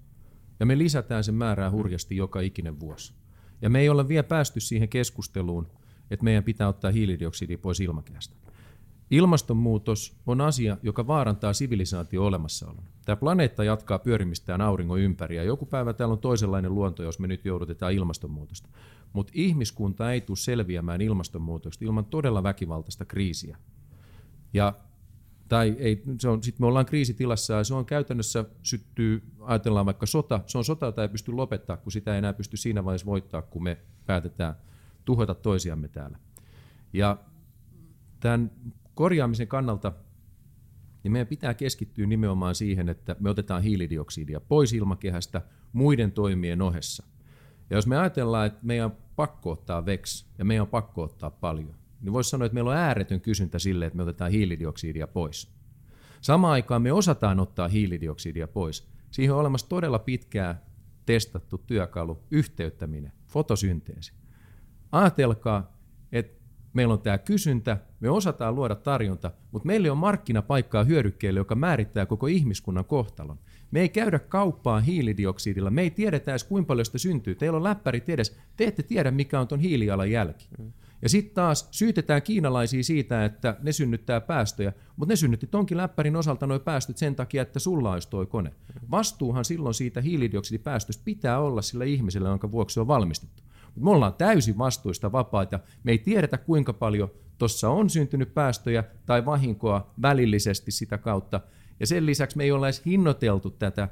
[0.61, 3.15] Ja me lisätään sen määrää hurjasti joka ikinen vuosi.
[3.63, 5.67] Ja me ei olla vielä päästy siihen keskusteluun,
[6.11, 8.37] että meidän pitää ottaa hiilidioksidi pois ilmakehästä.
[9.11, 12.85] Ilmastonmuutos on asia, joka vaarantaa sivilisaatio olemassaolon.
[13.05, 17.27] Tämä planeetta jatkaa pyörimistään auringon ympäri ja joku päivä täällä on toisenlainen luonto, jos me
[17.27, 18.69] nyt joudutetaan ilmastonmuutosta.
[19.13, 23.57] Mutta ihmiskunta ei tule selviämään ilmastonmuutosta ilman todella väkivaltaista kriisiä.
[24.53, 24.75] Ja
[25.49, 30.07] tai ei, se on, sit me ollaan kriisitilassa ja se on käytännössä syttyy, ajatellaan vaikka
[30.07, 33.07] sota, se on sota, jota ei pysty lopettaa, kun sitä ei enää pysty siinä vaiheessa
[33.07, 34.55] voittaa, kun me päätetään
[35.05, 36.19] tuhota toisiamme täällä.
[36.93, 37.17] Ja
[38.21, 38.51] tämän
[38.95, 39.93] korjaamisen kannalta
[41.03, 47.05] niin meidän pitää keskittyä nimenomaan siihen, että me otetaan hiilidioksidia pois ilmakehästä muiden toimien ohessa.
[47.71, 51.31] Ja jos me ajatellaan, että meidän on pakko ottaa VEX ja meidän on pakko ottaa
[51.31, 55.53] paljon, niin voisi sanoa, että meillä on ääretön kysyntä sille, että me otetaan hiilidioksidia pois.
[56.21, 58.89] Samaan aikaan me osataan ottaa hiilidioksidia pois.
[59.11, 60.65] Siihen on olemassa todella pitkää
[61.07, 64.13] testattu työkalu, yhteyttäminen, fotosynteesi.
[64.93, 65.77] Ajatelkaa,
[66.13, 66.41] että
[66.73, 72.07] meillä on tämä kysyntä, me osataan luoda tarjonta, mutta meillä on markkinapaikkaa hyödykkeelle, joka määrittää
[72.07, 73.39] koko ihmiskunnan kohtalon.
[73.71, 77.35] Me ei käydä kauppaa hiilidioksidilla, me ei tiedetä edes kuinka paljon sitä syntyy.
[77.35, 80.49] Teillä on läppärit edes, te ette tiedä mikä on tuon hiilijalanjälki.
[80.59, 80.73] Mm.
[81.03, 86.17] Ja sitten taas syytetään kiinalaisia siitä, että ne synnyttää päästöjä, mutta ne synnytti tonkin läppärin
[86.17, 88.53] osalta nuo päästöt sen takia, että sulla olisi tuo kone.
[88.91, 93.43] Vastuuhan silloin siitä hiilidioksidipäästöstä pitää olla sillä ihmisellä, jonka vuoksi se on valmistettu.
[93.65, 95.61] Mutta me ollaan täysin vastuista vapaita.
[95.85, 101.41] Me ei tiedetä, kuinka paljon tuossa on syntynyt päästöjä tai vahinkoa välillisesti sitä kautta.
[101.81, 103.89] Ja sen lisäksi me ei ole edes hinnoiteltu tätä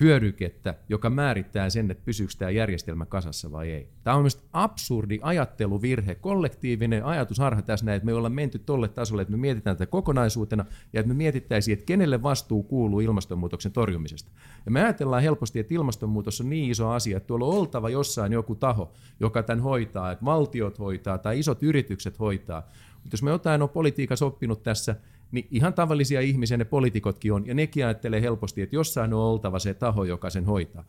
[0.00, 3.88] hyödykettä, joka määrittää sen, että pysyykö tämä järjestelmä kasassa vai ei.
[4.04, 9.22] Tämä on mielestäni absurdi ajatteluvirhe, kollektiivinen ajatusharha tässä näin, että me ollaan menty tolle tasolle,
[9.22, 14.30] että me mietitään tätä kokonaisuutena ja että me mietittäisiin, että kenelle vastuu kuuluu ilmastonmuutoksen torjumisesta.
[14.66, 18.32] Ja me ajatellaan helposti, että ilmastonmuutos on niin iso asia, että tuolla on oltava jossain
[18.32, 22.62] joku taho, joka tämän hoitaa, että valtiot hoitaa tai isot yritykset hoitaa.
[23.02, 24.96] Mutta jos me jotain on politiikassa oppinut tässä,
[25.32, 29.58] niin ihan tavallisia ihmisiä ne poliitikotkin on, ja nekin ajattelee helposti, että jossain on oltava
[29.58, 30.84] se taho, joka sen hoitaa.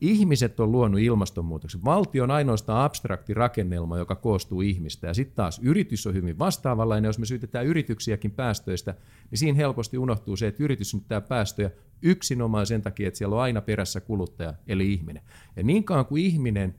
[0.00, 1.84] Ihmiset on luonut ilmastonmuutoksen.
[1.84, 5.06] Valtio on ainoastaan abstrakti rakennelma, joka koostuu ihmistä.
[5.06, 7.08] Ja sitten taas yritys on hyvin vastaavanlainen.
[7.08, 8.94] Jos me syytetään yrityksiäkin päästöistä,
[9.30, 11.70] niin siinä helposti unohtuu se, että yritys synnyttää päästöjä
[12.02, 15.22] yksinomaan sen takia, että siellä on aina perässä kuluttaja, eli ihminen.
[15.56, 16.74] Ja niin kauan kuin ihminen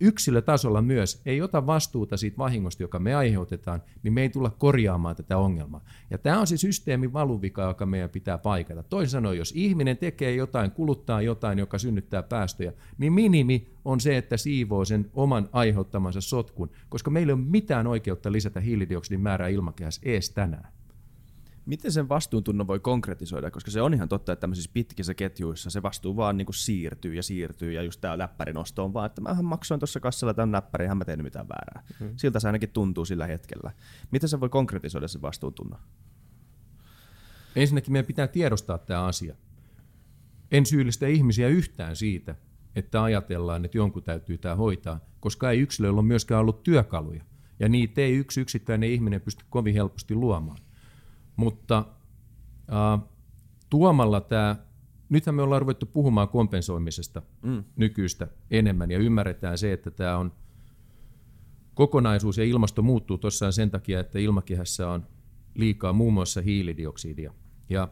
[0.00, 5.16] yksilötasolla myös ei ota vastuuta siitä vahingosta, joka me aiheutetaan, niin me ei tulla korjaamaan
[5.16, 5.84] tätä ongelmaa.
[6.10, 8.82] Ja tämä on se systeemin valuvika, joka meidän pitää paikata.
[8.82, 14.16] Toisin sanoen, jos ihminen tekee jotain, kuluttaa jotain, joka synnyttää päästöjä, niin minimi on se,
[14.16, 19.48] että siivoo sen oman aiheuttamansa sotkun, koska meillä ei ole mitään oikeutta lisätä hiilidioksidin määrää
[19.48, 20.77] ilmakehässä ees tänään.
[21.68, 25.82] Miten sen vastuuntunnon voi konkretisoida, koska se on ihan totta, että tämmöisissä pitkissä ketjuissa se
[25.82, 29.36] vastuu vaan niin kuin siirtyy ja siirtyy, ja just tämä läppärinosto on vaan, että mä
[29.42, 31.82] maksoin tuossa kassalla tämän läppärin, eihän mä tehnyt mitään väärää.
[32.00, 32.12] Mm.
[32.16, 33.70] Siltä se ainakin tuntuu sillä hetkellä.
[34.10, 35.80] Miten se voi konkretisoida se vastuuntunnon?
[37.56, 39.34] Ensinnäkin meidän pitää tiedostaa tämä asia.
[40.50, 42.34] En syyllistä ihmisiä yhtään siitä,
[42.76, 47.24] että ajatellaan, että jonkun täytyy tämä hoitaa, koska ei yksilöillä ole myöskään ollut työkaluja.
[47.60, 50.58] Ja niitä ei yksi yksittäinen ihminen pysty kovin helposti luomaan.
[51.38, 51.84] Mutta
[52.72, 53.08] äh,
[53.70, 54.56] tuomalla tämä,
[55.08, 57.64] nythän me ollaan ruvettu puhumaan kompensoimisesta mm.
[57.76, 60.32] nykyistä enemmän ja ymmärretään se, että tämä on
[61.74, 65.06] kokonaisuus ja ilmasto muuttuu tuossa sen takia, että ilmakehässä on
[65.54, 67.32] liikaa muun muassa hiilidioksidia.
[67.68, 67.88] Ja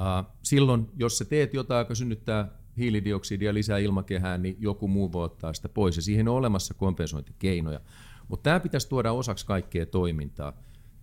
[0.00, 5.24] äh, silloin, jos sä teet jotain, joka synnyttää hiilidioksidia lisää ilmakehään, niin joku muu voi
[5.24, 7.80] ottaa sitä pois ja siihen on olemassa kompensointikeinoja.
[8.28, 10.52] Mutta tämä pitäisi tuoda osaksi kaikkea toimintaa.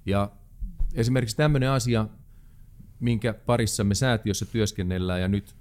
[0.06, 0.32] Ja
[0.96, 2.08] esimerkiksi tämmöinen asia,
[3.00, 5.56] minkä parissa me säätiössä työskennellään ja nyt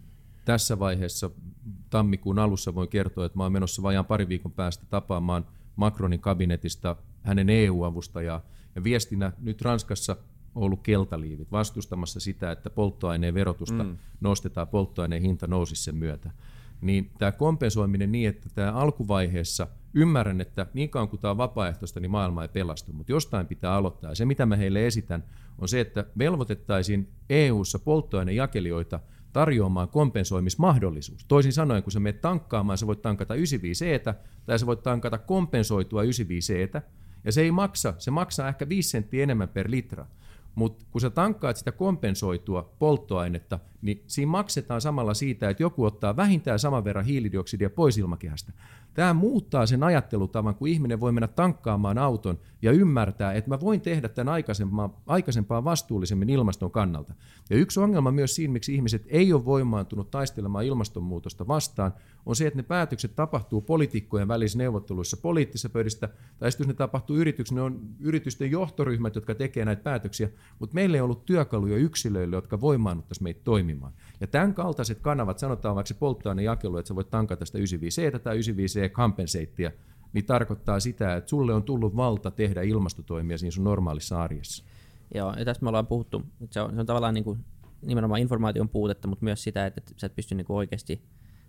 [0.45, 1.31] tässä vaiheessa
[1.91, 6.97] tammikuun alussa voin kertoa, että mä olen menossa vajaan pari viikon päästä tapaamaan Macronin kabinetista
[7.23, 8.43] hänen EU-avustajaa.
[8.75, 10.17] Ja viestinä nyt Ranskassa
[10.55, 13.97] on ollut keltaliivit vastustamassa sitä, että polttoaineen verotusta mm.
[14.21, 16.31] nostetaan, polttoaineen hinta nousisi sen myötä.
[16.85, 22.01] Niin tämä kompensoiminen niin, että tämä alkuvaiheessa– ymmärrän, että niin kauan kuin tämä on vapaaehtoista,
[22.01, 24.11] niin maailma ei pelastu, mutta jostain pitää aloittaa.
[24.11, 25.25] Ja se, mitä mä heille esitän,
[25.59, 29.01] on se, että velvoitettaisiin EU-ssa polttoainejakelijoita
[29.33, 31.25] tarjoamaan kompensoimismahdollisuus.
[31.25, 33.85] Toisin sanoen, kun sä menet tankkaamaan, sä voit tankata 95
[34.47, 36.53] tai sä voit tankata kompensoitua 95
[37.25, 40.07] ja se ei maksa, se maksaa ehkä 5 senttiä enemmän per litra.
[40.55, 46.17] Mutta kun sä tankkaat sitä kompensoitua polttoainetta, niin siinä maksetaan samalla siitä, että joku ottaa
[46.17, 48.53] vähintään saman verran hiilidioksidia pois ilmakehästä.
[48.95, 53.81] Tämä muuttaa sen ajattelutavan, kun ihminen voi mennä tankkaamaan auton ja ymmärtää, että mä voin
[53.81, 57.15] tehdä tämän aikaisempaa, aikaisempaa vastuullisemmin ilmaston kannalta.
[57.51, 61.95] Ja yksi ongelma myös siinä, miksi ihmiset ei ole voimaantunut taistelemaan ilmastonmuutosta vastaan,
[62.27, 66.75] on se, että ne päätökset tapahtuu poliitikkojen välisissä neuvotteluissa poliittisessa pöydistä, tai sitten jos ne
[66.75, 71.77] tapahtuu yrityksissä, ne on yritysten johtoryhmät, jotka tekevät näitä päätöksiä, mutta meillä ei ollut työkaluja
[71.77, 73.93] yksilöille, jotka voimaannuttaisivat meitä toimimaan.
[74.21, 78.39] Ja tämän kaltaiset kanavat, sanotaan vaikka se polttoainejakelu, että sä voit tankata sitä 95C tai
[78.39, 79.71] 95C compensatea,
[80.15, 84.65] niin tarkoittaa sitä, että sulle on tullut valta tehdä ilmastotoimia siinä sun normaalissa arjessa.
[85.15, 87.45] Joo, ja tästä me ollaan puhuttu, se on, se on tavallaan niin kuin
[87.83, 91.03] nimenomaan informaation puutetta, mutta myös sitä, että sä et pysty niin kuin oikeasti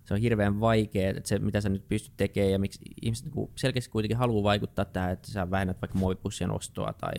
[0.06, 3.50] se on hirveän vaikea, että se mitä sä nyt pystyt tekemään ja miksi ihmiset niin
[3.56, 7.14] selkeästi kuitenkin haluaa vaikuttaa tähän, että sä vähennät vaikka muovipussien ostoa tai,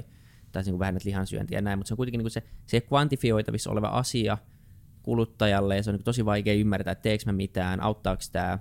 [0.53, 3.89] tai niin vähennät lihansyöntiä ja näin, mutta se on kuitenkin niin se, se kvantifioitavissa oleva
[3.89, 4.39] asia
[5.03, 8.59] kuluttajalle ja se on niin tosi vaikea ymmärtää, että teekö mä mitään, auttaako tämä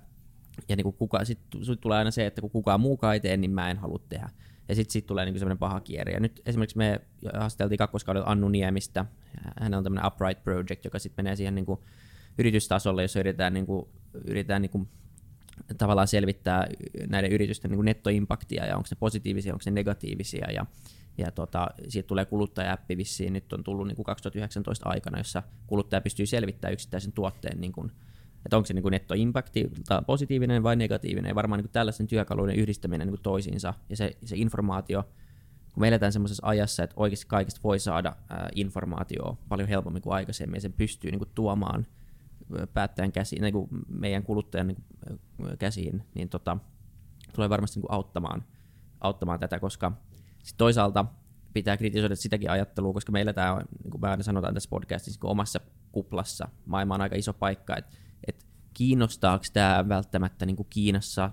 [0.69, 3.69] ja niin kuka, sitten tulee aina se, että kun kukaan muukaan ei tee, niin mä
[3.69, 4.29] en halua tehdä.
[4.69, 6.13] Ja sitten sit tulee niin semmoinen paha kierre.
[6.13, 7.01] Ja nyt esimerkiksi me
[7.33, 9.05] haasteltiin kakkoskaudella Annu Niemistä.
[9.59, 11.79] Hänellä on tämmöinen Upright Project, joka sitten menee siihen niin kuin
[12.37, 13.85] yritystasolle, jossa yritetään, niin kuin,
[14.27, 14.87] yritetään niin kuin,
[15.77, 16.67] tavallaan selvittää
[17.07, 20.51] näiden yritysten niin kuin nettoimpaktia ja onko ne positiivisia, onko ne negatiivisia.
[20.51, 20.65] Ja,
[21.17, 26.01] ja tota, siitä tulee kuluttaja-appi vissiin, nyt on tullut niin kuin 2019 aikana, jossa kuluttaja
[26.01, 27.91] pystyy selvittämään yksittäisen tuotteen niin kuin,
[28.45, 29.71] että onko se niin nettoimpakti
[30.05, 35.03] positiivinen vai negatiivinen, ja varmaan niin tällaisen työkaluiden yhdistäminen niin toisiinsa, ja se, se informaatio,
[35.73, 40.13] kun me eletään semmoisessa ajassa, että oikeasti kaikista voi saada ää, informaatiota paljon helpommin kuin
[40.13, 41.85] aikaisemmin, ja se pystyy niin kuin, tuomaan
[42.73, 44.77] päättäjän käsiin, niin kuin meidän kuluttajan niin
[45.37, 46.57] kuin, käsiin, niin tota,
[47.33, 48.43] tulee varmasti niin kuin, auttamaan,
[49.01, 49.91] auttamaan tätä, koska
[50.43, 51.05] sit toisaalta
[51.53, 55.31] pitää kritisoida sitäkin ajattelua, koska meillä tämä niin kuin me aina sanotaan tässä podcastissa, niin
[55.31, 55.59] omassa
[55.91, 56.47] kuplassa.
[56.65, 57.95] Maailma on aika iso paikka, että
[58.75, 61.31] kiinnostaako tämä välttämättä niin kuin Kiinassa,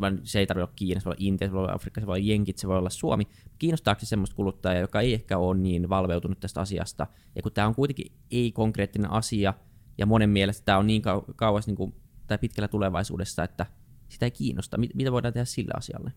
[0.00, 2.16] vaan se ei tarvitse olla Kiinassa, voi olla Intia, se voi olla Afrikka, se voi
[2.18, 3.28] olla Jenkit, se voi olla Suomi.
[3.58, 7.66] Kiinnostaako se semmoista kuluttajaa, joka ei ehkä ole niin valveutunut tästä asiasta, ja kun tämä
[7.66, 9.54] on kuitenkin ei-konkreettinen asia,
[9.98, 11.94] ja monen mielestä tämä on niin kau- kauas niin kuin,
[12.26, 13.66] tai pitkällä tulevaisuudessa, että
[14.08, 14.78] sitä ei kiinnosta.
[14.78, 16.12] Mit- mitä voidaan tehdä sillä asialle?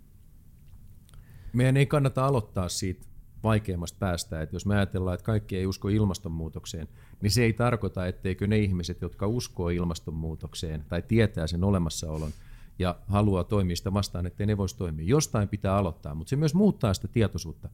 [1.53, 3.05] Meidän ei kannata aloittaa siitä
[3.45, 4.41] vaikeimmasta päästä.
[4.41, 6.87] Että jos me ajatellaan, että kaikki ei usko ilmastonmuutokseen,
[7.21, 12.31] niin se ei tarkoita, etteikö ne ihmiset, jotka uskoo ilmastonmuutokseen tai tietää sen olemassaolon
[12.79, 15.05] ja haluaa toimia sitä vastaan, ettei ne voisi toimia.
[15.05, 17.69] Jostain pitää aloittaa, mutta se myös muuttaa sitä tietoisuutta.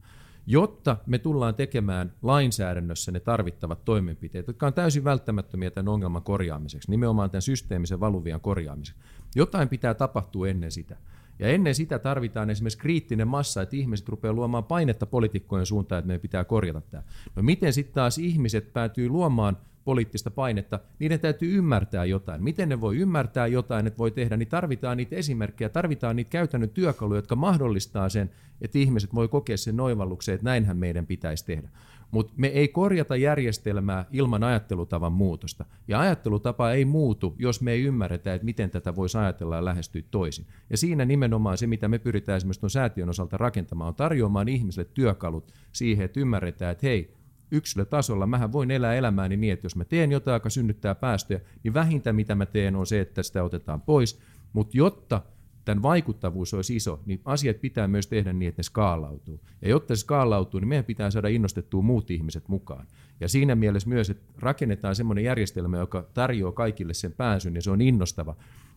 [0.46, 6.90] jotta me tullaan tekemään lainsäädännössä ne tarvittavat toimenpiteet, jotka on täysin välttämättömiä tämän ongelman korjaamiseksi,
[6.90, 9.00] nimenomaan tämän systeemisen valuvian korjaamiseksi.
[9.34, 10.96] Jotain pitää tapahtua ennen sitä.
[11.42, 16.06] Ja ennen sitä tarvitaan esimerkiksi kriittinen massa, että ihmiset rupeaa luomaan painetta poliitikkojen suuntaan, että
[16.06, 17.02] meidän pitää korjata tämä.
[17.36, 22.42] No miten sitten taas ihmiset päätyy luomaan poliittista painetta, niiden täytyy ymmärtää jotain.
[22.42, 26.70] Miten ne voi ymmärtää jotain, että voi tehdä, niin tarvitaan niitä esimerkkejä, tarvitaan niitä käytännön
[26.70, 31.68] työkaluja, jotka mahdollistaa sen, että ihmiset voi kokea sen noivalluksen, että näinhän meidän pitäisi tehdä.
[32.12, 35.64] Mutta me ei korjata järjestelmää ilman ajattelutavan muutosta.
[35.88, 40.02] Ja ajattelutapa ei muutu, jos me ei ymmärretä, että miten tätä voisi ajatella ja lähestyä
[40.10, 40.46] toisin.
[40.70, 44.88] Ja siinä nimenomaan se, mitä me pyritään esimerkiksi tuon säätiön osalta rakentamaan, on tarjoamaan ihmisille
[44.94, 47.14] työkalut siihen, että ymmärretään, että hei,
[47.50, 51.74] yksilötasolla mähän voin elää elämääni niin, että jos mä teen jotain, joka synnyttää päästöjä, niin
[51.74, 54.20] vähintä mitä mä teen on se, että sitä otetaan pois.
[54.52, 55.22] Mutta jotta
[55.64, 59.40] tämän vaikuttavuus olisi iso, niin asiat pitää myös tehdä niin, että ne skaalautuu.
[59.62, 62.86] Ja jotta se skaalautuu, niin meidän pitää saada innostettua muut ihmiset mukaan.
[63.20, 67.70] Ja siinä mielessä myös, että rakennetaan semmoinen järjestelmä, joka tarjoaa kaikille sen pääsyn, ja se
[67.70, 68.36] on innostava.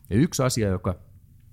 [0.09, 0.95] Ja yksi asia, joka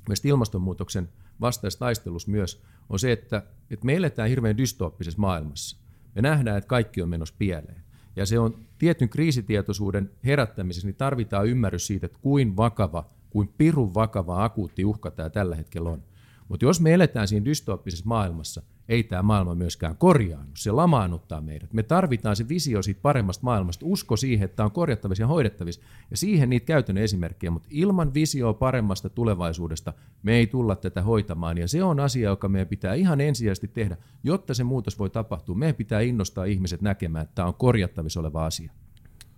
[0.09, 1.09] myös ilmastonmuutoksen
[1.40, 5.77] vastaistaistelussa myös, on se, että, että me eletään hirveän dystooppisessa maailmassa.
[6.14, 7.83] Me nähdään, että kaikki on menossa pieleen.
[8.16, 13.95] Ja se on tietyn kriisitietoisuuden herättämisessä, niin tarvitaan ymmärrys siitä, että kuin vakava, kuin pirun
[13.95, 16.03] vakava akuutti uhka tämä tällä hetkellä on.
[16.49, 20.53] Mutta jos me eletään siinä dystooppisessa maailmassa, ei tämä maailma myöskään korjaannu.
[20.57, 21.73] Se lamaannuttaa meidät.
[21.73, 25.81] Me tarvitaan se visio siitä paremmasta maailmasta, usko siihen, että tämä on korjattavissa ja hoidettavissa,
[26.11, 29.92] ja siihen niitä käytännön esimerkkejä, mutta ilman visioa paremmasta tulevaisuudesta
[30.23, 33.97] me ei tulla tätä hoitamaan, ja se on asia, joka meidän pitää ihan ensisijaisesti tehdä,
[34.25, 35.55] jotta se muutos voi tapahtua.
[35.55, 38.73] Meidän pitää innostaa ihmiset näkemään, että tämä on korjattavissa oleva asia.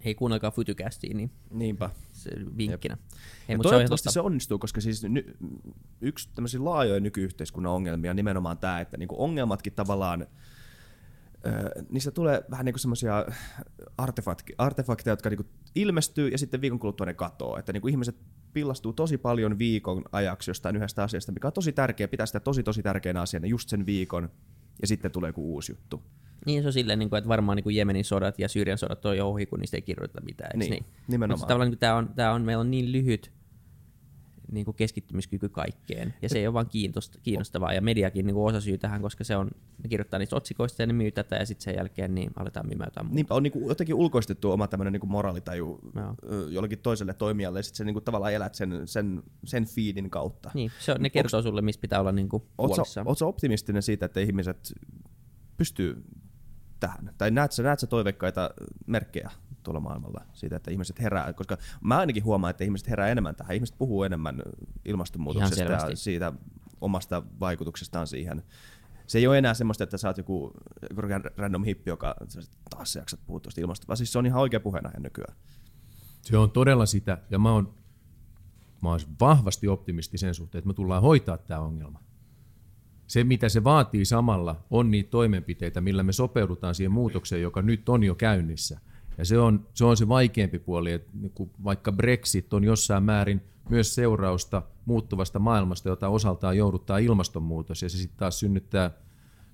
[0.05, 1.91] Hei, kuunnelkaa Fytykästiin, niin Niinpä.
[2.13, 2.97] se vinkkinä.
[3.49, 5.37] Ja mutta se on toivottavasti se onnistuu, koska siis ny,
[6.01, 10.27] yksi tämmöisiä laajoja nykyyhteiskunnan ongelmia on nimenomaan tämä, että niinku ongelmatkin tavallaan,
[11.47, 13.27] ö, niistä tulee vähän niinku semmoisia
[13.99, 17.59] artefakti, artefakteja, jotka niinku ilmestyy ja sitten viikon kuluttua ne katoo.
[17.59, 18.17] Että niinku ihmiset
[18.53, 22.63] pillastuu tosi paljon viikon ajaksi jostain yhdestä asiasta, mikä on tosi tärkeä, pitää sitä tosi
[22.63, 24.31] tosi tärkeänä asiana just sen viikon
[24.81, 26.03] ja sitten tulee joku uusi juttu.
[26.47, 29.07] Niin se on silleen, niin kuin, että varmaan niin kuin Jemenin sodat ja Syyrian sodat
[29.07, 30.59] on jo ohi, kun niistä ei kirjoiteta mitään.
[30.59, 30.85] Niin, niin?
[31.09, 31.39] nimenomaan.
[31.39, 33.33] Mutta tavallaan niin tämä on, tää on, meillä on niin lyhyt
[34.53, 36.15] niin kuin keskittymiskyky kaikkeen.
[36.23, 36.69] Ja se ei ole vaan
[37.23, 37.73] kiinnostavaa.
[37.73, 39.51] Ja mediakin niin kuin osa syy tähän, koska se on,
[39.83, 42.87] ne kirjoittaa niistä otsikoista ja ne myy tätä ja sitten sen jälkeen niin aletaan myymään
[42.87, 43.15] jotain muuta.
[43.15, 46.15] Niinpä on niinku jotenkin ulkoistettu oma tämmöinen niinku moraalitaju Joo.
[46.31, 50.51] ö, jollekin toiselle toimijalle, ja sitten sä niinku tavallaan elät sen, sen, sen feedin kautta.
[50.55, 53.09] Niin, se on, ne kertoo sulle, missä pitää olla niin kuin Oletko huolissaan.
[53.09, 54.75] ootko optimistinen siitä, että ihmiset
[55.57, 56.05] pystyy
[56.87, 57.15] tähän?
[57.19, 58.51] Tai näet sä, näet sä toiveikkaita
[58.87, 59.31] merkkejä
[59.63, 61.33] tuolla maailmalla siitä, että ihmiset herää?
[61.33, 63.55] Koska mä ainakin huomaan, että ihmiset herää enemmän tähän.
[63.55, 64.43] Ihmiset puhuu enemmän
[64.85, 66.33] ilmastonmuutoksesta ja siitä
[66.81, 68.43] omasta vaikutuksestaan siihen.
[69.07, 70.53] Se ei ole enää semmoista, että sä oot joku,
[70.91, 71.03] joku
[71.37, 72.15] random hippi, joka
[72.71, 75.37] taas sä jaksat puhua tuosta ilmastosta, vaan siis se on ihan oikea puheenaihe nykyään.
[76.23, 77.75] Se on todella sitä, ja mä oon,
[78.83, 82.01] mä oon vahvasti optimisti sen suhteen, että me tullaan hoitaa tämä ongelma.
[83.07, 87.89] Se, mitä se vaatii samalla, on niitä toimenpiteitä, millä me sopeudutaan siihen muutokseen, joka nyt
[87.89, 88.81] on jo käynnissä.
[89.19, 93.03] Ja se on se, on se vaikeampi puoli, että niin kuin vaikka Brexit on jossain
[93.03, 98.91] määrin myös seurausta muuttuvasta maailmasta, jota osaltaan jouduttaa ilmastonmuutos, ja se sitten taas synnyttää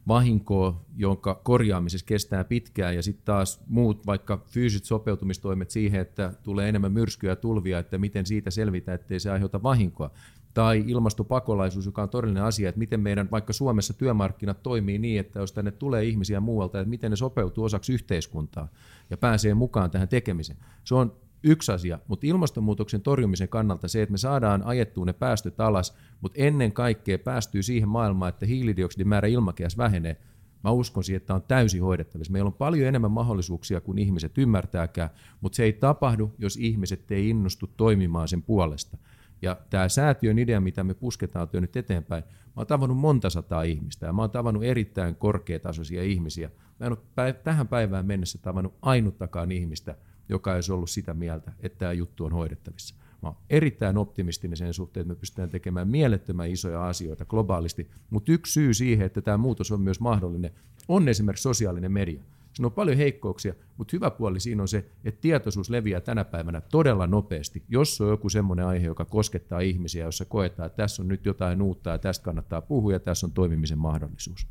[0.09, 6.69] vahinkoa, jonka korjaamisessa kestää pitkään, ja sitten taas muut vaikka fyysiset sopeutumistoimet siihen, että tulee
[6.69, 10.11] enemmän myrskyjä ja tulvia, että miten siitä selvitä, ettei se aiheuta vahinkoa.
[10.55, 15.39] Tai ilmastopakolaisuus, joka on todellinen asia, että miten meidän vaikka Suomessa työmarkkinat toimii niin, että
[15.39, 18.69] jos tänne tulee ihmisiä muualta, että miten ne sopeutuu osaksi yhteiskuntaa
[19.11, 20.59] ja pääsee mukaan tähän tekemiseen.
[20.85, 25.61] Se on yksi asia, mutta ilmastonmuutoksen torjumisen kannalta se, että me saadaan ajettua ne päästöt
[25.61, 30.17] alas, mutta ennen kaikkea päästyy siihen maailmaan, että hiilidioksidin määrä ilmakehässä vähenee.
[30.65, 32.33] Mä uskon siihen, että on täysin hoidettavissa.
[32.33, 35.11] Meillä on paljon enemmän mahdollisuuksia kuin ihmiset ymmärtääkään,
[35.41, 38.99] mutta se ei tapahdu, jos ihmiset ei innostu toimimaan sen puolesta.
[39.43, 43.63] Ja tämä säätiön idea, mitä me pusketaan työ nyt eteenpäin, mä oon tavannut monta sataa
[43.63, 46.51] ihmistä ja mä oon tavannut erittäin korkeatasoisia ihmisiä.
[46.81, 49.97] Mä en ole tähän päivään mennessä tavannut ainuttakaan ihmistä,
[50.29, 52.95] joka olisi ollut sitä mieltä, että tämä juttu on hoidettavissa.
[53.23, 58.33] Mä oon erittäin optimistinen sen suhteen, että me pystytään tekemään mielettömän isoja asioita globaalisti, mutta
[58.33, 60.51] yksi syy siihen, että tämä muutos on myös mahdollinen,
[60.89, 62.23] on esimerkiksi sosiaalinen media.
[62.53, 66.61] Siinä on paljon heikkouksia, mutta hyvä puoli siinä on se, että tietoisuus leviää tänä päivänä
[66.61, 67.65] todella nopeasti.
[67.69, 71.63] Jos on joku semmoinen aihe, joka koskettaa ihmisiä, jossa koetaan, että tässä on nyt jotain
[71.63, 74.47] uutta ja tästä kannattaa puhua ja tässä on toimimisen mahdollisuus.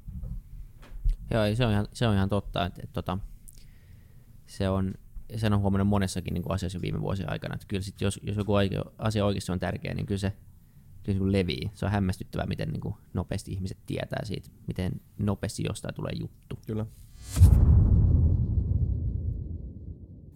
[1.32, 3.18] Joo, se on ihan, se on ihan totta, että, että, tota,
[4.48, 4.94] se on,
[5.36, 8.20] sen on huomannut monessakin niin kuin asiassa jo viime vuosien aikana, että kyllä sit jos,
[8.24, 8.54] jos joku
[8.98, 11.72] asia oikeasti on tärkeä, niin kyllä se, kyllä niin kuin levii.
[11.74, 16.60] Se on hämmästyttävää, miten niin kuin nopeasti ihmiset tietää siitä, miten nopeasti jostain tulee juttu.
[16.68, 16.86] Kyllä.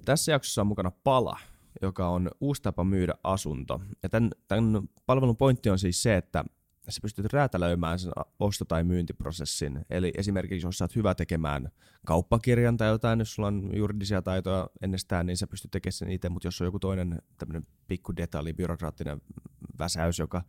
[0.06, 1.40] Tässä jaksossa on mukana Pala,
[1.82, 3.82] joka on uusi tapa myydä asunto.
[4.04, 6.46] Ja tämän, tämän palvelun pointti on siis se, että
[6.90, 9.86] sä pystyt räätälöimään sen osto- tai myyntiprosessin.
[9.90, 11.70] Eli esimerkiksi jos sä oot hyvä tekemään
[12.06, 16.30] kauppakirjan tai jotain, jos sulla on juridisia taitoja ennestään, niin sä pystyt tekemään sen itse,
[16.30, 19.22] mutta jos on joku toinen tämmöinen pikku detalji, byrokraattinen
[19.80, 20.42] väsäys, joka,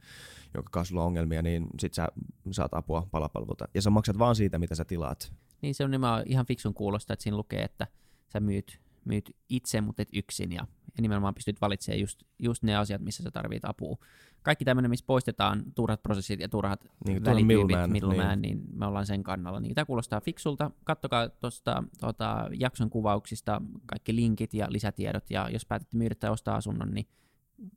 [0.54, 2.08] joka sulla on ongelmia, niin sit sä
[2.50, 3.68] saat apua palapalvelulta.
[3.74, 5.32] Ja sä maksat vaan siitä, mitä sä tilaat.
[5.64, 5.90] Niin se on
[6.26, 7.86] ihan fiksun kuulosta, että siinä lukee, että
[8.32, 12.76] sä myyt, myyt itse, mutta et yksin, ja, ja nimenomaan pystyt valitsemaan just, just ne
[12.76, 13.96] asiat, missä sä tarvit apua.
[14.42, 18.58] Kaikki tämmöinen, missä poistetaan turhat prosessit ja turhat niin, välityypit, middleman, niin.
[18.58, 19.60] niin me ollaan sen kannalla.
[19.60, 20.70] Niin tämä kuulostaa fiksulta.
[20.84, 26.56] Kattokaa tuosta tuota, jakson kuvauksista kaikki linkit ja lisätiedot, ja jos päätätte myydä tai ostaa
[26.56, 27.06] asunnon, niin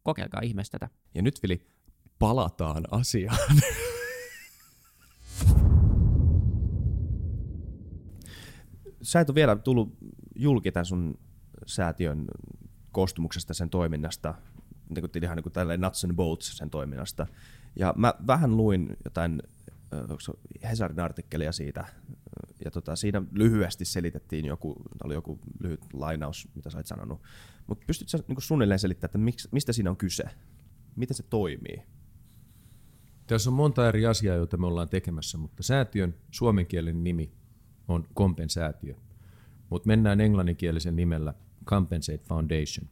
[0.04, 0.94] kokeilkaa ihmeestä tätä.
[1.16, 1.62] Ja nyt Vili,
[2.20, 3.56] palataan asiaan.
[9.02, 9.98] Sä et ole vielä tullut
[10.36, 11.20] julki tämän sun
[11.66, 12.26] säätiön
[12.92, 14.36] koostumuksesta, sen toiminnasta,
[14.90, 17.28] niin kuin ihan niin kuin nuts and bolts sen toiminnasta.
[17.76, 19.42] Ja mä vähän luin jotain
[20.64, 21.86] Hesarin artikkelia siitä,
[22.66, 27.22] ja tota, siinä lyhyesti selitettiin joku, oli joku lyhyt lainaus, mitä sä oot sanonut.
[27.68, 30.24] Mutta pystytkö niin suunnilleen selittämään, että miksi, mistä siinä on kyse?
[30.96, 31.84] Miten se toimii?
[33.28, 37.32] Tässä on monta eri asiaa, joita me ollaan tekemässä, mutta säätiön suomenkielinen nimi
[37.88, 38.96] on kompensäätiö.
[39.70, 41.34] Mutta mennään englanninkielisen nimellä
[41.66, 42.90] Compensate Foundation.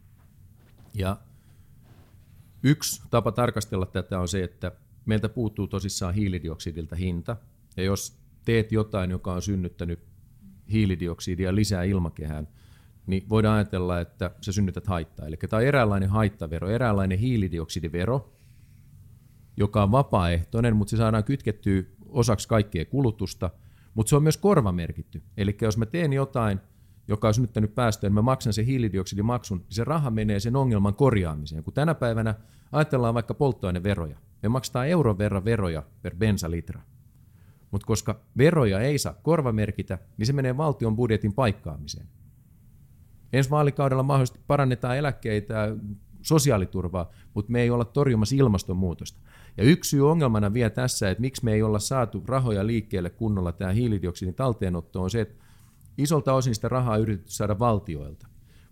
[0.93, 1.17] Ja
[2.63, 4.71] yksi tapa tarkastella tätä on se, että
[5.05, 7.37] meiltä puuttuu tosissaan hiilidioksidilta hinta.
[7.77, 9.99] Ja jos teet jotain, joka on synnyttänyt
[10.71, 12.47] hiilidioksidia lisää ilmakehään,
[13.07, 15.27] niin voidaan ajatella, että sä synnytät haittaa.
[15.27, 18.33] Eli tämä on eräänlainen haittavero, eräänlainen hiilidioksidivero,
[19.57, 23.49] joka on vapaaehtoinen, mutta se saadaan kytkettyä osaksi kaikkea kulutusta,
[23.95, 25.23] mutta se on myös korvamerkitty.
[25.37, 26.59] Eli jos mä teen jotain,
[27.07, 30.95] joka on synnyttänyt päästöjä, niin mä maksan sen hiilidioksidimaksun, niin se raha menee sen ongelman
[30.95, 31.63] korjaamiseen.
[31.63, 32.35] Kun tänä päivänä
[32.71, 36.81] ajatellaan vaikka polttoaineveroja, me maksetaan euron verran veroja per bensalitra.
[37.71, 42.07] Mutta koska veroja ei saa korvamerkitä, niin se menee valtion budjetin paikkaamiseen.
[43.33, 45.75] Ensi vaalikaudella mahdollisesti parannetaan eläkkeitä,
[46.21, 49.19] sosiaaliturvaa, mutta me ei olla torjumassa ilmastonmuutosta.
[49.57, 53.51] Ja yksi syy ongelmana vielä tässä, että miksi me ei olla saatu rahoja liikkeelle kunnolla
[53.51, 55.43] tämä hiilidioksidin talteenotto on se, että
[55.97, 58.27] isolta osin sitä rahaa yritetty saada valtioilta.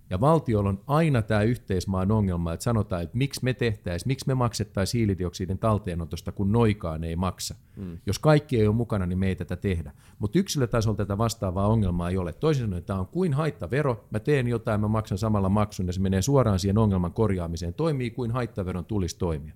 [0.09, 4.33] Ja valtiolla on aina tämä yhteismaan ongelma, että sanotaan, että miksi me tehtäisiin, miksi me
[4.33, 7.55] maksettaisiin hiilidioksidin talteenotosta, kun noikaan ei maksa.
[7.75, 7.97] Mm.
[8.05, 9.91] Jos kaikki ei ole mukana, niin me ei tätä tehdä.
[10.19, 12.33] Mutta yksilötasolla tätä vastaavaa ongelmaa ei ole.
[12.33, 16.01] Toisin sanoen, tämä on kuin haittavero, mä teen jotain, mä maksan samalla maksun ja se
[16.01, 17.73] menee suoraan siihen ongelman korjaamiseen.
[17.73, 19.53] Toimii kuin haittaveron tulisi toimia.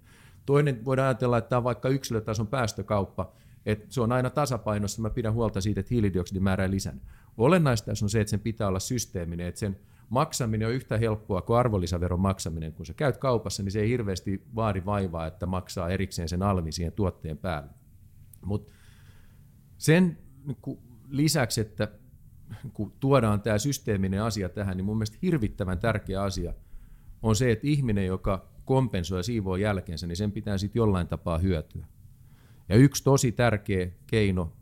[0.48, 3.32] Toinen voidaan ajatella, että tämä on vaikka yksilötason päästökauppa,
[3.66, 7.04] että se on aina tasapainossa, mä pidän huolta siitä, että hiilidioksidin määrä ei lisännyt.
[7.38, 9.80] Olennaista on se, että sen pitää olla systeeminen, että sen
[10.10, 12.74] maksaminen on yhtä helppoa kuin arvonlisäveron maksaminen.
[12.74, 16.74] Kun sä käyt kaupassa, niin se ei hirveästi vaadi vaivaa, että maksaa erikseen sen alvin
[16.74, 17.70] siihen tuotteen päälle.
[18.46, 18.74] Mutta
[19.78, 20.80] sen niin
[21.10, 21.88] lisäksi, että
[22.74, 26.54] kun tuodaan tämä systeeminen asia tähän, niin mun mielestä hirvittävän tärkeä asia
[27.22, 31.38] on se, että ihminen, joka kompensoi ja siivoo jälkeensä, niin sen pitää sitten jollain tapaa
[31.38, 31.86] hyötyä.
[32.70, 34.54] Ja yksi tosi tärkeä keino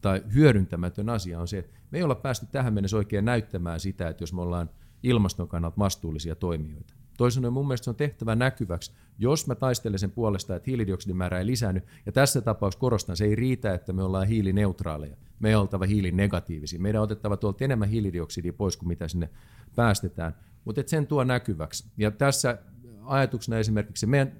[0.00, 4.08] tai hyödyntämätön asia on se, että me ei olla päästy tähän mennessä oikein näyttämään sitä,
[4.08, 4.70] että jos me ollaan
[5.02, 6.94] ilmaston kannalta vastuullisia toimijoita.
[7.18, 11.38] Toisaalta mun mielestä se on tehtävä näkyväksi, jos mä taistelen sen puolesta, että hiilidioksidin määrä
[11.38, 15.16] ei lisäänny, ja tässä tapauksessa korostan, se ei riitä, että me ollaan hiilineutraaleja.
[15.40, 16.80] Me ei oltava hiilinegatiivisia.
[16.80, 19.30] Meidän on otettava tuolta enemmän hiilidioksidia pois kuin mitä sinne
[19.76, 20.34] päästetään,
[20.64, 21.90] mutta sen tuo näkyväksi.
[21.96, 22.58] Ja tässä
[23.04, 24.32] ajatuksena esimerkiksi meidän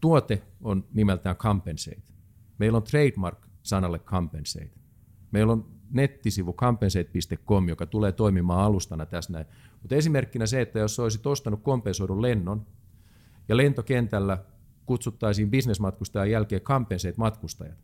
[0.00, 2.02] tuote on nimeltään Compensate.
[2.58, 4.70] Meillä on trademark sanalle Compensate.
[5.30, 9.46] Meillä on nettisivu compensate.com, joka tulee toimimaan alustana tässä näin.
[9.82, 12.66] Mutta esimerkkinä se, että jos olisit ostanut kompensoidun lennon
[13.48, 14.38] ja lentokentällä
[14.86, 17.78] kutsuttaisiin bisnesmatkustajan jälkeen compensate-matkustajat.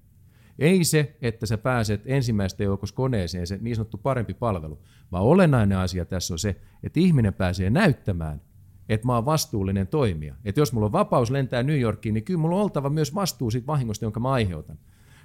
[0.59, 4.79] Ei se, että sä pääset ensimmäistä joukossa koneeseen, se niin sanottu parempi palvelu,
[5.13, 8.41] vaan olennainen asia tässä on se, että ihminen pääsee näyttämään,
[8.89, 10.35] että mä oon vastuullinen toimija.
[10.45, 13.51] Että jos mulla on vapaus lentää New Yorkiin, niin kyllä mulla on oltava myös vastuu
[13.51, 14.79] siitä vahingosta, jonka mä aiheutan.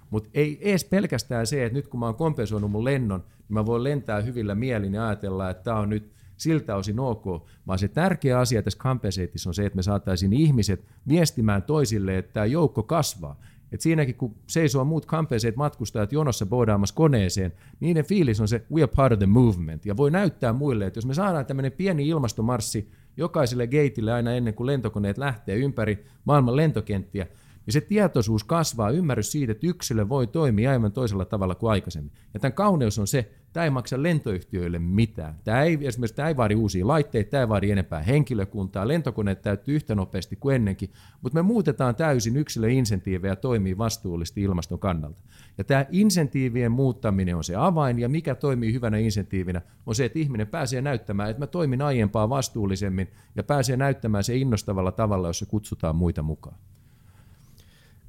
[0.10, 3.66] Mutta ei edes pelkästään se, että nyt kun mä oon kompensoinut mun lennon, niin mä
[3.66, 7.26] voin lentää hyvillä mielin ja ajatella, että tämä on nyt siltä osin ok,
[7.68, 12.34] vaan se tärkeä asia tässä compensateissa on se, että me saataisiin ihmiset viestimään toisille, että
[12.34, 13.40] tämä joukko kasvaa.
[13.72, 18.84] Et siinäkin, kun seisoo muut compensate matkustajat jonossa boodaamassa koneeseen, niiden fiilis on se, we
[18.84, 22.08] are part of the movement, ja voi näyttää muille, että jos me saadaan tämmöinen pieni
[22.08, 27.28] ilmastomarssi jokaiselle gateille aina ennen kuin lentokoneet lähtee ympäri maailman lentokenttiä,
[27.70, 32.12] Ja se tietoisuus kasvaa, ymmärrys siitä, että yksilö voi toimia aivan toisella tavalla kuin aikaisemmin.
[32.34, 35.36] Ja tämän kauneus on se, Tämä ei maksa lentoyhtiöille mitään.
[35.44, 39.76] Tämä ei, esimerkiksi tämä ei vaadi uusia laitteita, tämä ei vaadi enempää henkilökuntaa, lentokoneet täyttyy
[39.76, 40.90] yhtä nopeasti kuin ennenkin,
[41.22, 45.22] mutta me muutetaan täysin yksilöinsentiivejä toimii vastuullisesti ilmaston kannalta.
[45.58, 50.20] Ja tämä insentiivien muuttaminen on se avain, ja mikä toimii hyvänä insentiivinä on se, että
[50.20, 55.46] ihminen pääsee näyttämään, että mä toimin aiempaa vastuullisemmin, ja pääsee näyttämään se innostavalla tavalla, jossa
[55.46, 56.56] kutsutaan muita mukaan.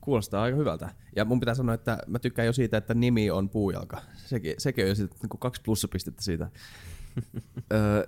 [0.01, 0.91] Kuulostaa aika hyvältä.
[1.17, 4.01] Ja mun pitää sanoa, että mä tykkään jo siitä, että nimi on puujalka.
[4.17, 6.51] Sekin, sekin on jo siitä, niin kaksi plussapistettä siitä.
[7.73, 8.07] Ö,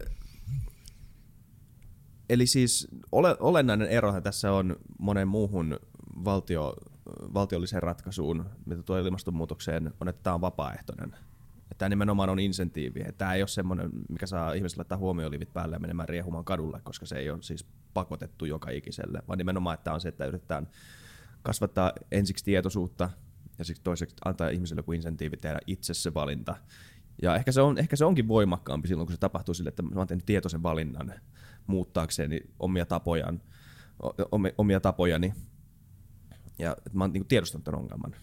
[2.29, 5.79] eli siis ole, olennainen ero tässä on monen muuhun
[6.25, 6.75] valtio,
[7.35, 11.17] valtiolliseen ratkaisuun, mitä tuo ilmastonmuutokseen, on, että tämä on vapaaehtoinen.
[11.79, 13.05] Tämä nimenomaan on insentiivi.
[13.19, 17.07] Tämä ei ole semmoinen, mikä saa ihmisille laittaa huomiolivit päälle ja menemään riehumaan kadulle, koska
[17.07, 20.69] se ei ole siis pakotettu joka ikiselle, vaan nimenomaan, että tämä on se, että yritetään
[21.43, 23.11] kasvattaa ensiksi tietoisuutta
[23.59, 26.57] ja sitten toiseksi antaa ihmiselle joku insentiivi tehdä itse se valinta.
[27.23, 29.91] Ja ehkä se, on, ehkä se onkin voimakkaampi silloin, kun se tapahtuu sille, että mä
[29.97, 31.15] oon tehnyt tietoisen valinnan
[31.67, 33.43] muuttaakseni omia tapojaan,
[34.59, 35.35] omia tapojani.
[36.59, 38.15] Ja että mä oon niin tiedostanut tämän ongelman.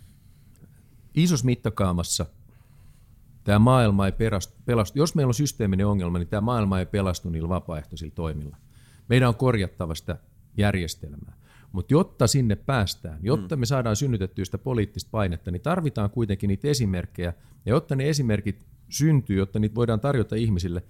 [1.14, 2.26] Isossa mittakaamassa
[3.44, 4.12] tämä maailma ei
[4.66, 5.00] pelastu.
[5.00, 8.58] Jos meillä on systeeminen ongelma, niin tämä maailma ei pelastu niillä vapaaehtoisilla toimilla.
[9.10, 10.18] Meidän on korjattava sitä
[10.58, 11.39] järjestelmää.
[11.72, 16.68] Mutta jotta sinne päästään, jotta me saadaan synnytettyä sitä poliittista painetta, niin tarvitaan kuitenkin niitä
[16.68, 17.34] esimerkkejä.
[17.66, 20.84] Ja jotta ne esimerkit syntyy, jotta niitä voidaan tarjota ihmisille,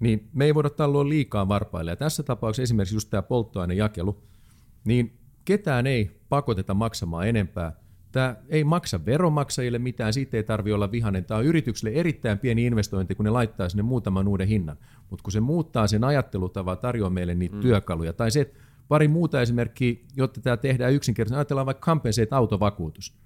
[0.00, 1.90] niin me ei voida talloa liikaa varpaille.
[1.90, 4.22] Ja tässä tapauksessa esimerkiksi just tämä polttoainejakelu,
[4.84, 7.72] niin ketään ei pakoteta maksamaan enempää.
[8.12, 11.24] Tämä ei maksa veronmaksajille mitään, siitä ei tarvitse olla vihainen.
[11.24, 14.76] Tämä on yritykselle erittäin pieni investointi, kun ne laittaa sinne muutaman uuden hinnan.
[15.10, 17.60] Mutta kun se muuttaa sen ajattelutavan, tarjoaa meille niitä mm.
[17.60, 18.12] työkaluja.
[18.12, 21.38] Tai se, että Pari muuta esimerkkiä, jotta tämä tehdään yksinkertaisesti.
[21.38, 23.18] Ajatellaan vaikka Compensate autovakuutus.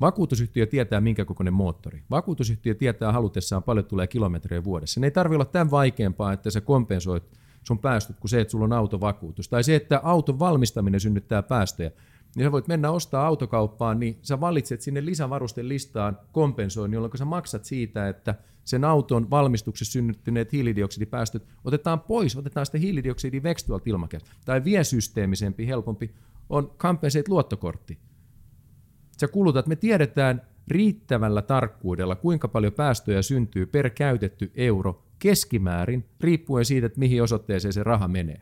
[0.00, 2.02] Vakuutusyhtiö tietää, minkä kokoinen moottori.
[2.10, 5.00] Vakuutusyhtiö tietää halutessaan paljon tulee kilometrejä vuodessa.
[5.00, 7.24] Ne ei tarvitse olla tämän vaikeampaa, että sä kompensoit
[7.62, 9.48] sun päästöt kuin se, että sulla on autovakuutus.
[9.48, 11.90] Tai se, että auton valmistaminen synnyttää päästöjä
[12.36, 17.64] niin sä voit mennä ostaa autokauppaan, niin sä valitset sinne lisävarustelistaan kompensoin, jolloin sä maksat
[17.64, 18.34] siitä, että
[18.66, 24.30] sen auton valmistuksessa synnyttyneet hiilidioksidipäästöt otetaan pois, otetaan sitten hiilidioksidi veksi tuolta ilmakehästä.
[24.44, 26.14] Tai vielä systeemisempi, helpompi
[26.48, 27.98] on Compensate luottokortti.
[29.20, 36.64] Sä kulutat, me tiedetään riittävällä tarkkuudella, kuinka paljon päästöjä syntyy per käytetty euro keskimäärin, riippuen
[36.64, 38.40] siitä, että mihin osoitteeseen se raha menee.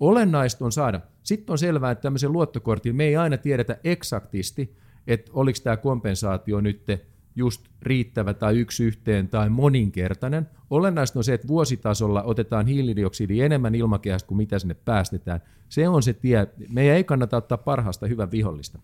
[0.00, 1.00] Olennaista on saada.
[1.22, 4.76] Sitten on selvää, että tämmöisen luottokortin me ei aina tiedetä eksaktisti,
[5.06, 6.86] että oliko tämä kompensaatio nyt
[7.36, 10.48] just riittävä tai yksi yhteen tai moninkertainen.
[10.70, 15.40] Olennaista on se, että vuositasolla otetaan hiilidioksidi enemmän ilmakehästä kuin mitä sinne päästetään.
[15.68, 16.48] Se on se tie.
[16.68, 18.78] Meidän ei kannata ottaa parhaasta hyvän vihollista.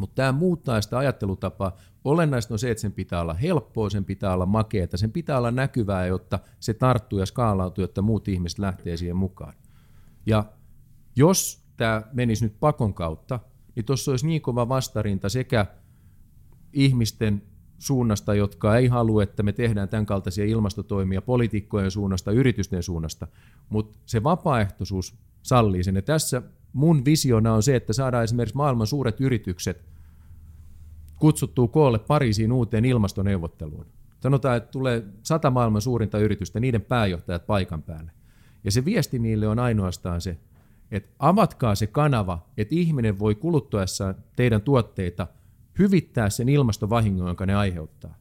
[0.00, 1.76] Mutta tämä muuttaa sitä ajattelutapaa.
[2.04, 5.50] Olennaista on se, että sen pitää olla helppoa, sen pitää olla makeata, sen pitää olla
[5.50, 9.54] näkyvää, jotta se tarttuu ja skaalautuu, jotta muut ihmiset lähtee siihen mukaan.
[10.26, 10.44] Ja
[11.16, 13.40] jos tämä menisi nyt pakon kautta,
[13.76, 15.66] niin tuossa olisi niin kova vastarinta sekä
[16.72, 17.42] ihmisten
[17.80, 23.26] suunnasta, jotka ei halua, että me tehdään tämän kaltaisia ilmastotoimia poliitikkojen suunnasta, yritysten suunnasta,
[23.68, 25.96] mutta se vapaaehtoisuus sallii sen.
[25.96, 29.84] Ja tässä mun visiona on se, että saadaan esimerkiksi maailman suuret yritykset
[31.16, 33.86] kutsuttua koolle Pariisiin uuteen ilmastoneuvotteluun.
[34.20, 38.10] Sanotaan, että tulee sata maailman suurinta yritystä, niiden pääjohtajat paikan päälle.
[38.64, 40.38] Ja se viesti niille on ainoastaan se,
[40.90, 45.26] että avatkaa se kanava, että ihminen voi kuluttuessaan teidän tuotteita
[45.78, 48.14] hyvittää sen ilmastovahingon, jonka ne aiheuttaa.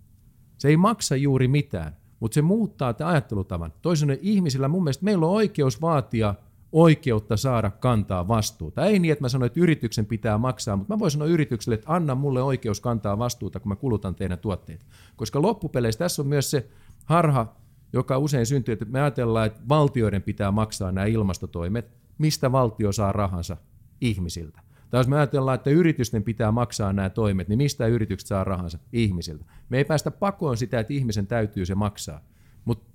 [0.57, 3.73] Se ei maksa juuri mitään, mutta se muuttaa te ajattelutavan.
[3.81, 6.35] Toisin ihmisillä mun mielestä meillä on oikeus vaatia
[6.71, 8.85] oikeutta saada kantaa vastuuta.
[8.85, 11.93] Ei niin, että mä sanon, että yrityksen pitää maksaa, mutta mä voin sanoa yritykselle, että
[11.93, 14.85] anna mulle oikeus kantaa vastuuta, kun mä kulutan teidän tuotteita.
[15.15, 16.69] Koska loppupeleissä tässä on myös se
[17.05, 17.55] harha,
[17.93, 21.91] joka usein syntyy, että me ajatellaan, että valtioiden pitää maksaa nämä ilmastotoimet.
[22.17, 23.57] Mistä valtio saa rahansa?
[24.01, 24.61] Ihmisiltä.
[24.89, 28.79] Tai jos me ajatellaan, että yritysten pitää maksaa nämä toimet, niin mistä yritykset saa rahansa?
[28.93, 29.45] Ihmisiltä.
[29.69, 32.21] Me ei päästä pakoon sitä, että ihmisen täytyy se maksaa.
[32.65, 32.89] Mutta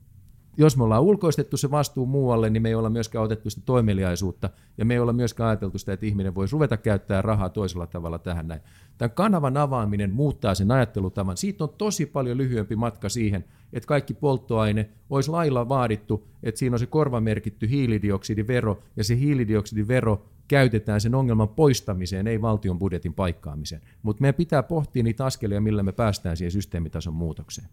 [0.57, 4.51] jos me ollaan ulkoistettu se vastuu muualle, niin me ei olla myöskään otettu sitä toimeliaisuutta,
[4.79, 8.19] ja me ei olla myöskään ajateltu sitä, että ihminen voisi ruveta käyttää rahaa toisella tavalla
[8.19, 8.61] tähän näin.
[8.99, 11.37] Tämän kanavan avaaminen muuttaa sen ajattelutavan.
[11.37, 16.75] Siitä on tosi paljon lyhyempi matka siihen, että kaikki polttoaine olisi lailla vaadittu, että siinä
[16.75, 23.83] on se korvamerkitty hiilidioksidivero, ja se hiilidioksidivero käytetään sen ongelman poistamiseen, ei valtion budjetin paikkaamiseen.
[24.03, 27.69] Mutta meidän pitää pohtia niitä askelia, millä me päästään siihen systeemitason muutokseen.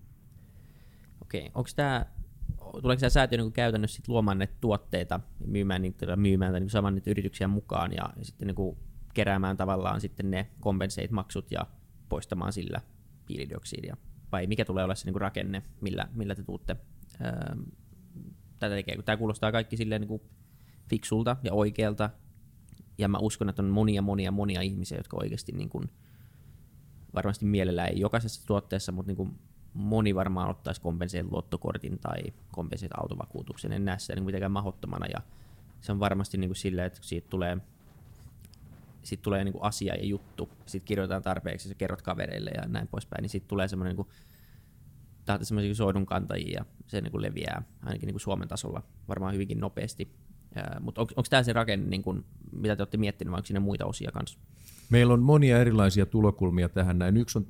[1.21, 2.05] Okei, onko tämä
[2.81, 7.11] tuleeko tämä säätiö niin käytännössä sit luomaan näitä tuotteita myymään, niitä, myymään niin saman niitä
[7.11, 8.77] yrityksiä mukaan ja, ja sitten niin kuin
[9.13, 11.67] keräämään tavallaan sitten ne compensate-maksut ja
[12.09, 12.81] poistamaan sillä
[13.29, 13.97] hiilidioksidia?
[14.31, 16.75] Vai mikä tulee olla se niin kuin rakenne, millä, millä te tuutte
[17.19, 17.55] ää,
[18.59, 18.95] tätä tekee?
[18.95, 20.21] Kun tämä kuulostaa kaikki silleen niin kuin
[20.89, 22.09] fiksulta ja oikealta,
[23.01, 25.89] ja mä uskon, että on monia, monia, monia ihmisiä, jotka oikeasti niin kuin,
[27.13, 29.39] varmasti mielellään ei jokaisessa tuotteessa, mutta niin kuin
[29.73, 32.21] moni varmaan ottaisi kompenseet luottokortin tai
[32.51, 33.71] kompenseet autovakuutuksen.
[33.71, 35.21] En näe sitä niin mitenkään mahdottomana ja
[35.81, 37.57] se on varmasti niin silleen, että siitä tulee,
[39.03, 42.87] siitä tulee niin kuin asia ja juttu, sitten kirjoitetaan tarpeeksi ja kerrot kavereille ja näin
[42.87, 44.07] poispäin, niin sitten tulee semmoinen niin
[45.25, 49.59] tahti semmoisia soidunkantajia ja se niin kuin leviää ainakin niin kuin Suomen tasolla varmaan hyvinkin
[49.59, 50.11] nopeasti.
[50.79, 53.59] Mutta on, onko tämä se rakenne, niin kuin, mitä te olette miettineet, vai onko siinä
[53.59, 54.39] muita osia kanssa?
[54.89, 57.17] Meillä on monia erilaisia tulokulmia tähän näin.
[57.17, 57.47] Yksi on,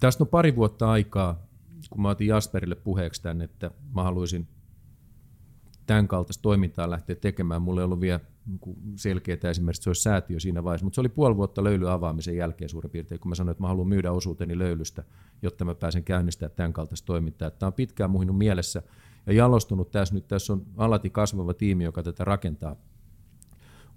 [0.00, 1.46] tästä on pari vuotta aikaa,
[1.90, 4.48] kun mä otin Jasperille puheeksi tämän, että mä haluaisin
[5.86, 7.62] tämän kaltaista toimintaa lähteä tekemään.
[7.62, 11.00] Mulla ei ollut vielä niin selkeää esimerkiksi, että se olisi säätiö siinä vaiheessa, mutta se
[11.00, 14.12] oli puoli vuotta löyly avaamisen jälkeen suurin piirtein, kun mä sanoin, että mä haluan myydä
[14.12, 15.04] osuuteni löylystä,
[15.42, 17.50] jotta mä pääsen käynnistämään tämän kaltaista toimintaa.
[17.50, 18.82] Tämä on pitkään muhinut mielessä
[19.26, 20.28] ja jalostunut tässä nyt.
[20.28, 22.76] Tässä on alati kasvava tiimi, joka tätä rakentaa.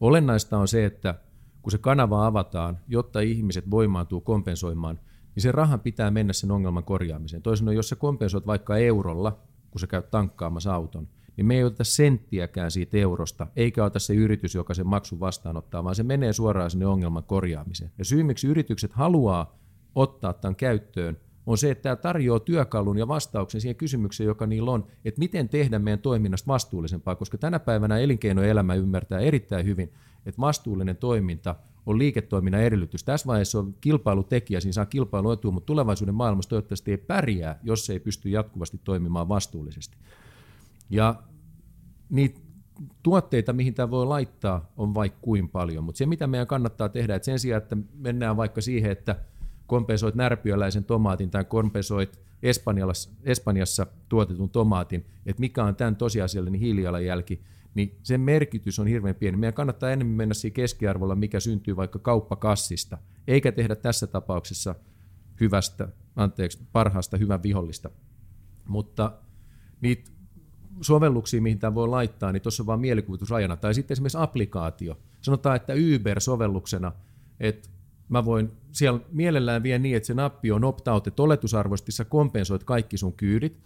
[0.01, 1.15] Olennaista on se, että
[1.61, 4.99] kun se kanava avataan, jotta ihmiset voimaantuu kompensoimaan,
[5.35, 7.41] niin se rahan pitää mennä sen ongelman korjaamiseen.
[7.41, 9.39] Toisin sanoen, jos sä kompensoit vaikka eurolla,
[9.71, 11.07] kun sä käyt tankkaamassa auton,
[11.37, 15.83] niin me ei oteta senttiäkään siitä eurosta, eikä ota se yritys, joka sen maksun vastaanottaa,
[15.83, 17.91] vaan se menee suoraan sinne ongelman korjaamiseen.
[17.97, 19.59] Ja syy, miksi yritykset haluaa
[19.95, 24.71] ottaa tämän käyttöön, on se, että tämä tarjoaa työkalun ja vastauksen siihen kysymykseen, joka niillä
[24.71, 29.93] on, että miten tehdä meidän toiminnasta vastuullisempaa, koska tänä päivänä elinkeinoelämä ymmärtää erittäin hyvin,
[30.25, 33.03] että vastuullinen toiminta on liiketoiminnan edellytys.
[33.03, 37.99] Tässä vaiheessa on kilpailutekijä, siinä saa kilpailuetua, mutta tulevaisuuden maailmassa toivottavasti ei pärjää, jos ei
[37.99, 39.97] pysty jatkuvasti toimimaan vastuullisesti.
[40.89, 41.23] Ja
[42.09, 42.39] niitä
[43.03, 47.15] tuotteita, mihin tämä voi laittaa, on vaikka kuin paljon, mutta se mitä meidän kannattaa tehdä,
[47.15, 49.15] että sen sijaan, että mennään vaikka siihen, että
[49.67, 52.19] kompensoit närpiöläisen tomaatin tai kompensoit
[53.23, 57.43] Espanjassa tuotetun tomaatin, että mikä on tämän tosiasiallinen hiilijalanjälki,
[57.75, 59.37] niin sen merkitys on hirveän pieni.
[59.37, 62.97] Meidän kannattaa enemmän mennä siinä keskiarvolla, mikä syntyy vaikka kauppakassista,
[63.27, 64.75] eikä tehdä tässä tapauksessa
[65.39, 67.89] hyvästä, anteeksi, parhaasta hyvän vihollista.
[68.67, 69.11] Mutta
[69.81, 70.11] niitä
[70.81, 73.57] sovelluksia, mihin tämä voi laittaa, niin tuossa on vain mielikuvitusrajana.
[73.57, 74.99] Tai sitten esimerkiksi applikaatio.
[75.21, 76.91] Sanotaan, että Uber-sovelluksena,
[77.39, 77.69] että
[78.13, 82.63] mä voin siellä mielellään vielä niin, että se nappi on opt-out, että oletusarvoisesti sä kompensoit
[82.63, 83.59] kaikki sun kyydit,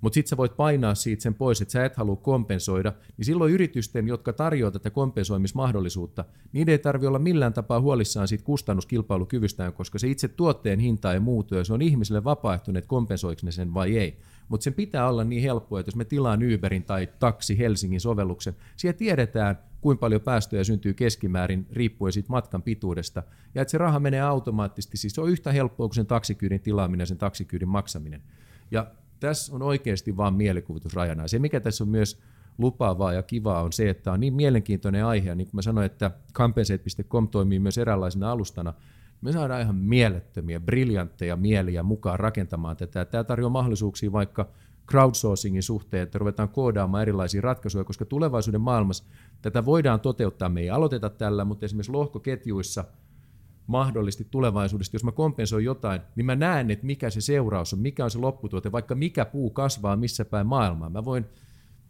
[0.00, 3.52] mutta sitten sä voit painaa siitä sen pois, että sä et halua kompensoida, niin silloin
[3.52, 9.98] yritysten, jotka tarjoavat tätä kompensoimismahdollisuutta, niiden ei tarvitse olla millään tapaa huolissaan siitä kustannuskilpailukyvystään, koska
[9.98, 13.74] se itse tuotteen hinta ei muutu, ja se on ihmisille vapaaehtoinen, että kompensoiko ne sen
[13.74, 14.18] vai ei.
[14.48, 18.56] Mutta sen pitää olla niin helppoa, että jos me tilaan Uberin tai taksi Helsingin sovelluksen,
[18.76, 23.22] siellä tiedetään, kuinka paljon päästöjä syntyy keskimäärin riippuen siitä matkan pituudesta,
[23.54, 27.02] ja että se raha menee automaattisesti, siis se on yhtä helppoa kuin sen taksikyydin tilaaminen
[27.02, 28.22] ja sen taksikyydin maksaminen.
[28.70, 28.86] Ja
[29.20, 31.22] tässä on oikeasti vain mielikuvitusrajana.
[31.22, 32.20] Ja se, mikä tässä on myös
[32.58, 35.86] lupaavaa ja kivaa, on se, että on niin mielenkiintoinen aihe, ja niin kuin mä sanoin,
[35.86, 38.74] että compensate.com toimii myös eräänlaisena alustana,
[39.20, 43.04] me saadaan ihan mielettömiä, briljantteja mieliä mukaan rakentamaan tätä.
[43.04, 44.48] Tämä tarjoaa mahdollisuuksia vaikka
[44.90, 49.04] crowdsourcingin suhteen, että ruvetaan koodaamaan erilaisia ratkaisuja, koska tulevaisuuden maailmassa
[49.42, 50.48] tätä voidaan toteuttaa.
[50.48, 52.84] Me ei aloiteta tällä, mutta esimerkiksi lohkoketjuissa
[53.66, 58.04] mahdollisesti tulevaisuudessa, jos mä kompensoin jotain, niin mä näen, että mikä se seuraus on, mikä
[58.04, 60.90] on se lopputuote, vaikka mikä puu kasvaa missä päin maailmaa.
[60.90, 61.26] Mä voin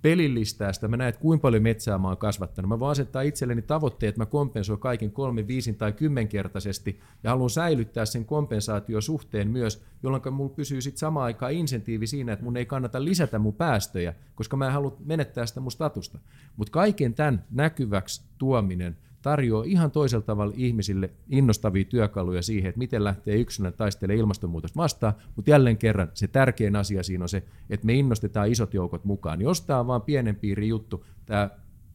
[0.06, 2.68] pelillistää sitä, mä näen, että kuinka paljon metsää mä oon kasvattanut.
[2.68, 7.50] Mä voin asettaa itselleni tavoitteet, että mä kompensoin kaiken kolme, viisin tai kymmenkertaisesti ja haluan
[7.50, 12.66] säilyttää sen kompensaatiosuhteen myös, jolloin mulla pysyy sitten samaan aikaan insentiivi siinä, että mun ei
[12.66, 16.18] kannata lisätä mun päästöjä, koska mä en halua menettää sitä mun statusta.
[16.56, 18.96] Mutta kaiken tämän näkyväksi tuominen
[19.26, 25.14] tarjoaa ihan toisella tavalla ihmisille innostavia työkaluja siihen, että miten lähtee yksilön taistelemaan ilmastonmuutosta vastaan,
[25.36, 29.40] mutta jälleen kerran se tärkein asia siinä on se, että me innostetaan isot joukot mukaan.
[29.40, 31.50] Jos tämä on vain pienen piirin juttu, tämä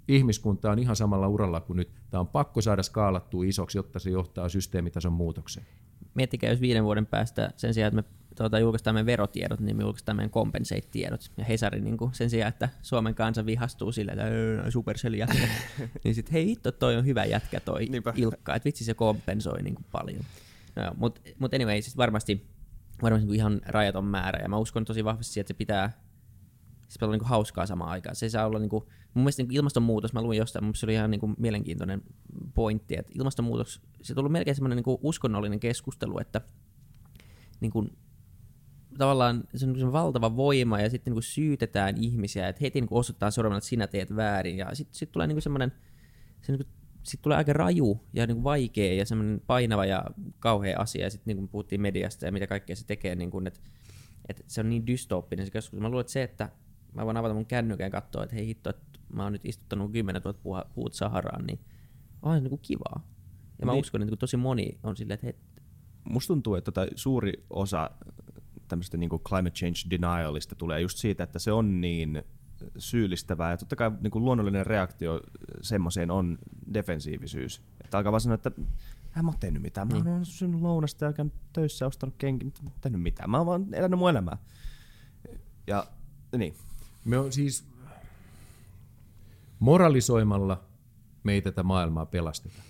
[0.08, 1.90] ihmiskunta on ihan samalla uralla kuin nyt.
[2.10, 5.66] Tämä on pakko saada skaalattua isoksi, jotta se johtaa systeemitason muutokseen.
[6.14, 9.84] Miettikää, jos viiden vuoden päästä sen sijaan, että me tuota, julkaistaan meidän verotiedot, niin me
[9.84, 11.32] julkaistaan meidän compensate-tiedot.
[11.38, 15.48] Ja Hesari niin kuin, sen sijaan, että Suomen kansa vihastuu sille, että Supercell jätkä,
[16.04, 18.14] niin sitten hei hitto, toi on hyvä jätkä toi Niinpä.
[18.16, 20.24] Ilkka, että vitsi se kompensoi niin kuin paljon.
[20.76, 22.48] No, Mutta mut anyway, siis varmasti,
[23.02, 25.92] varmasti niin ihan rajaton määrä, ja mä uskon tosi vahvasti siihen, että se pitää,
[26.88, 28.16] se pitää olla niin kuin hauskaa samaan aikaan.
[28.16, 30.94] Se saa olla, niin kuin, mun mielestä niin ilmastonmuutos, mä luin jostain, mun se oli
[30.94, 32.02] ihan niin kuin mielenkiintoinen
[32.54, 36.42] pointti, että ilmastonmuutos, se tuli melkein semmoinen niin uskonnollinen keskustelu, että
[37.60, 37.98] niin kuin
[38.98, 43.32] tavallaan se on se valtava voima ja sitten niin syytetään ihmisiä, että heti niin osoittaa
[43.32, 45.72] sormella, että sinä teet väärin ja sitten sit tulee niin semmoinen
[46.42, 46.68] se niin
[47.04, 50.06] sitten tulee aika raju ja niin kuin vaikea ja semmoinen painava ja
[50.40, 51.04] kauhea asia.
[51.04, 53.60] Ja sitten niin kuin puhuttiin mediasta ja mitä kaikkea se tekee, niin kuin, että,
[54.30, 55.82] että se on niin dystooppinen se keskustelu.
[55.82, 56.50] Mä luulen, että se, että
[56.94, 59.92] mä voin avata mun kännykän ja katsoa, että hei hitto, että mä oon nyt istuttanut
[59.92, 61.60] 10 000 puut Saharaan, niin
[62.22, 63.08] on se niin kuin kivaa.
[63.60, 63.80] Ja mä niin.
[63.80, 65.36] uskon, että tosi moni on silleen, että hei,
[66.10, 67.92] Musta tuntuu, että tota suuri osa
[68.72, 72.24] tämmöistä niin kuin climate change denialista tulee just siitä, että se on niin
[72.78, 73.52] syyllistävää.
[73.52, 75.22] Ja totta kai niin kuin luonnollinen reaktio
[75.62, 76.38] semmoiseen on
[76.74, 77.62] defensiivisyys.
[77.84, 78.52] Että alkaa vaan sanoa, että
[79.18, 79.88] en mä oon tehnyt mitään.
[79.88, 80.24] Mä oon mm.
[80.24, 83.30] syönyt lounasta ja käynyt töissä, ostanut kenkiä, mutta mä tehnyt mitään.
[83.30, 84.38] Mä oon vaan elänyt mun elämää.
[85.68, 85.88] Ja
[86.38, 86.56] niin.
[87.06, 87.66] Me on siis
[89.60, 90.64] moralisoimalla
[91.24, 92.62] me ei tätä maailmaa pelasteta.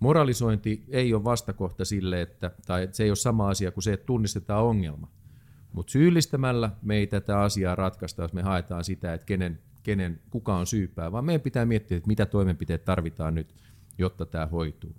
[0.00, 4.06] Moralisointi ei ole vastakohta sille, että, tai se ei ole sama asia kuin se, että
[4.06, 5.10] tunnistetaan ongelma.
[5.72, 10.56] Mutta syyllistämällä me ei tätä asiaa ratkaista, jos me haetaan sitä, että kenen, kenen, kuka
[10.56, 13.54] on syypää, vaan meidän pitää miettiä, että mitä toimenpiteet tarvitaan nyt,
[13.98, 14.96] jotta tämä hoituu.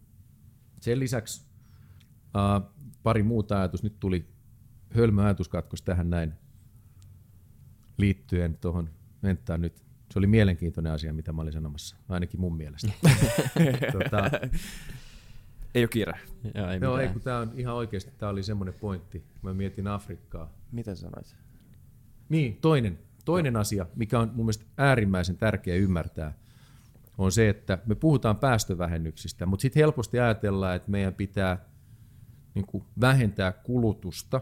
[0.80, 1.46] Sen lisäksi
[2.26, 2.72] uh,
[3.04, 3.84] pari muuta ajatus.
[3.84, 4.26] Nyt tuli
[4.96, 6.34] hölmö ajatuskatkos tähän näin
[7.98, 8.90] liittyen tuohon
[9.22, 9.91] Menttaan nyt.
[10.12, 12.92] Se oli mielenkiintoinen asia, mitä mä olin sanomassa, ainakin mun mielestä.
[14.00, 14.32] tota,
[15.76, 16.14] ei ole kiire.
[16.56, 19.24] Joo, ei, Joo, ei kun tämä on ihan oikeasti, tämä oli semmoinen pointti.
[19.42, 20.54] Mä mietin Afrikkaa.
[20.72, 21.36] Mitä sanoit?
[22.30, 26.34] Niin, toinen, toinen asia, mikä on mun mielestä äärimmäisen tärkeä ymmärtää,
[27.18, 31.66] on se, että me puhutaan päästövähennyksistä, mutta sitten helposti ajatellaan, että meidän pitää
[32.54, 34.42] niin kuin vähentää kulutusta.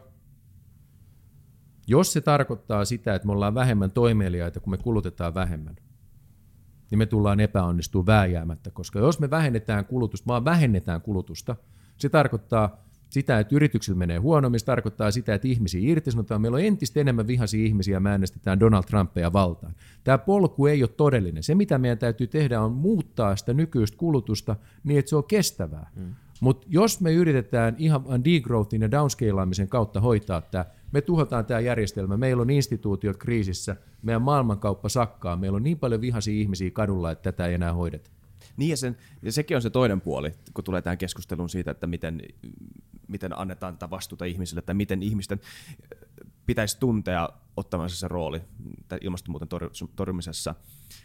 [1.90, 5.76] Jos se tarkoittaa sitä, että me ollaan vähemmän toimeliaita, kun me kulutetaan vähemmän,
[6.92, 11.56] niin me tullaan epäonnistumaan vääjäämättä, koska jos me vähennetään kulutusta, vaan vähennetään kulutusta,
[11.98, 16.42] se tarkoittaa sitä, että yrityksillä menee huonommin, se tarkoittaa sitä, että ihmisiä irtisanotaan.
[16.42, 19.76] Meillä on entistä enemmän vihaisia ihmisiä ja me äänestetään Donald Trumpia valtaan.
[20.04, 21.44] Tämä polku ei ole todellinen.
[21.44, 25.90] Se, mitä meidän täytyy tehdä, on muuttaa sitä nykyistä kulutusta niin, että se on kestävää.
[25.96, 26.16] Hmm.
[26.42, 32.18] Mutta jos me yritetään ihan degrowthin ja downscalaamisen kautta hoitaa tämä, me tuhotaan tämä järjestelmä,
[32.18, 37.32] meillä on instituutiot kriisissä, meidän maailmankauppa sakkaa, meillä on niin paljon vihaisia ihmisiä kadulla, että
[37.32, 38.10] tätä ei enää hoideta.
[38.58, 41.88] Niin ja, sen, ja sekin on se toinen puoli, kun tulee tähän keskusteluun siitä, että
[41.88, 42.22] miten,
[43.08, 45.40] miten annetaan tätä vastuuta ihmisille, että miten ihmisten
[46.46, 48.42] pitäisi tuntea ottamansa se rooli
[49.02, 50.56] ilmastonmuutoksen torjumisessa.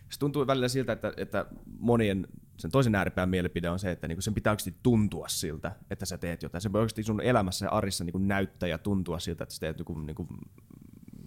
[0.09, 1.47] Se tuntuu välillä siltä, että, että
[1.79, 6.07] monien sen toisen ääripään mielipide on se, että niin sen pitää oikeasti tuntua siltä, että
[6.07, 6.63] sä teet jotain.
[6.63, 9.79] Se voi oikeasti sun elämässä ja arissa niin näyttää ja tuntua siltä, että sä teet
[9.79, 10.29] niin niin kuin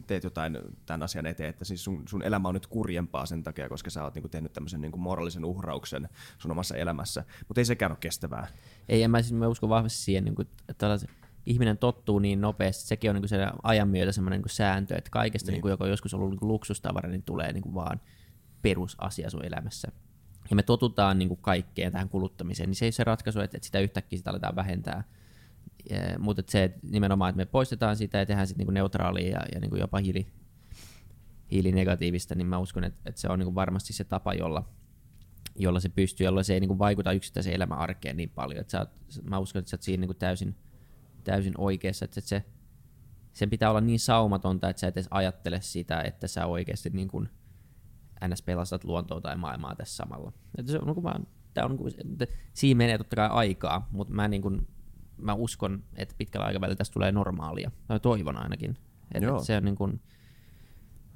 [0.08, 3.70] teet jotain tämän asian eteen, että siis sun, sun elämä on nyt kurjempaa sen takia,
[3.70, 7.24] koska sä oot niinku tehnyt tämmöisen niinku moraalisen uhrauksen sun omassa elämässä.
[7.48, 8.48] Mutta ei sekään ole kestävää.
[8.90, 10.98] Ei, ja mä, siis, mä uskon vahvasti siihen, niinku, että
[11.46, 15.48] ihminen tottuu niin nopeasti, sekin on niinku se ajan myötä semmoinen niinku sääntö, että kaikesta,
[15.48, 15.54] niin.
[15.54, 18.02] Niinku, joka on joskus ollut niinku luksustavara, niin tulee niinku vaan
[18.62, 19.92] perusasia sun elämässä.
[20.50, 23.80] Ja me totutaan niinku kaikkeen tähän kuluttamiseen, niin se ei se ratkaisu, että, että sitä
[23.80, 25.04] yhtäkkiä sitä aletaan vähentää
[26.20, 29.60] mutta se että nimenomaan, että me poistetaan sitä ja tehdään sitten niinku neutraalia ja, ja
[29.60, 30.28] niinku jopa hiili,
[31.52, 34.70] hiilinegatiivista, niin mä uskon, että, että se on niinku varmasti se tapa, jolla,
[35.56, 38.62] jolla se pystyy, jolla se ei niinku vaikuta yksittäiseen elämän arkeen niin paljon.
[38.62, 38.90] Että sä oot,
[39.24, 40.56] mä uskon, että sä oot siinä niinku täysin,
[41.24, 42.44] täysin oikeassa, että se,
[43.34, 47.08] sen pitää olla niin saumatonta, että sä et edes ajattele sitä, että sä oikeasti niin
[47.08, 47.30] kuin
[48.28, 48.42] ns.
[48.42, 50.32] pelastat luontoa tai maailmaa tässä samalla.
[50.58, 51.94] Että se on, niin vaan, tää on, niin kuin,
[52.54, 54.68] siinä menee totta kai aikaa, mutta mä niin kuin
[55.18, 57.72] mä uskon, että pitkällä aikavälillä tästä tulee normaalia.
[57.88, 58.78] Tai toivon ainakin.
[59.14, 60.02] Että se on niin kuin,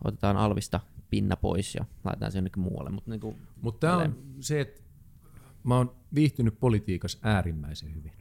[0.04, 0.80] otetaan alvista
[1.10, 2.89] pinna pois ja laitetaan se jonnekin muualle.
[2.89, 4.82] Mutta niin Mut tämä on se, että
[5.64, 8.12] mä oon viihtynyt politiikassa äärimmäisen hyvin.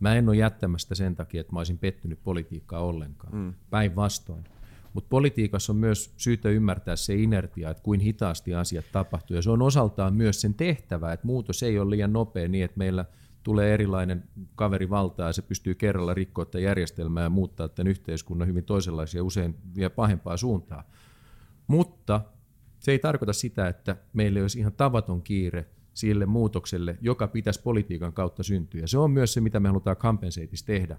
[0.00, 3.34] Mä en ole jättämästä sen takia, että mä olisin pettynyt politiikkaa ollenkaan.
[3.34, 3.54] Mm.
[3.70, 4.44] Päinvastoin.
[4.92, 9.36] Mutta politiikassa on myös syytä ymmärtää se inertia, että kuin hitaasti asiat tapahtuu.
[9.36, 12.78] Ja se on osaltaan myös sen tehtävä, että muutos ei ole liian nopea niin, että
[12.78, 13.04] meillä–
[13.42, 14.24] tulee erilainen
[14.54, 19.56] kaveri valtaa ja se pystyy kerralla rikkoa järjestelmää ja muuttaa tämän yhteiskunnan hyvin toisenlaisia, usein
[19.76, 20.84] vielä pahempaa suuntaa.
[21.66, 22.20] Mutta
[22.78, 28.12] se ei tarkoita sitä, että meillä olisi ihan tavaton kiire sille muutokselle, joka pitäisi politiikan
[28.12, 28.86] kautta syntyä.
[28.86, 30.96] Se on myös se, mitä me halutaan Compensateissa tehdä.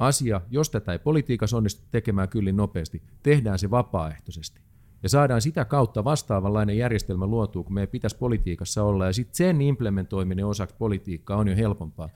[0.00, 4.60] Asia, jos tätä ei politiikassa onnistu tekemään kyllin nopeasti, tehdään se vapaaehtoisesti
[5.02, 9.60] ja saadaan sitä kautta vastaavanlainen järjestelmä luotua, kun meidän pitäisi politiikassa olla, ja sitten sen
[9.60, 12.08] implementoiminen osaksi politiikkaa on jo helpompaa.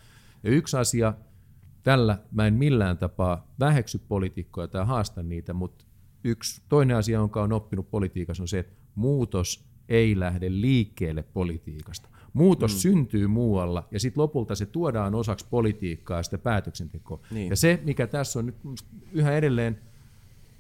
[0.43, 1.14] Ja yksi asia,
[1.82, 5.85] tällä mä en millään tapaa väheksy poliitikkoja tai haasta niitä, mutta
[6.24, 12.09] yksi toinen asia, jonka on oppinut politiikassa, on se, että muutos ei lähde liikkeelle politiikasta.
[12.35, 12.78] Muutos mm.
[12.78, 17.20] syntyy muualla ja sitten lopulta se tuodaan osaksi politiikkaa ja sitä päätöksentekoa.
[17.30, 17.51] Niin.
[17.51, 18.57] Ja se, mikä tässä on nyt
[19.12, 19.78] yhä edelleen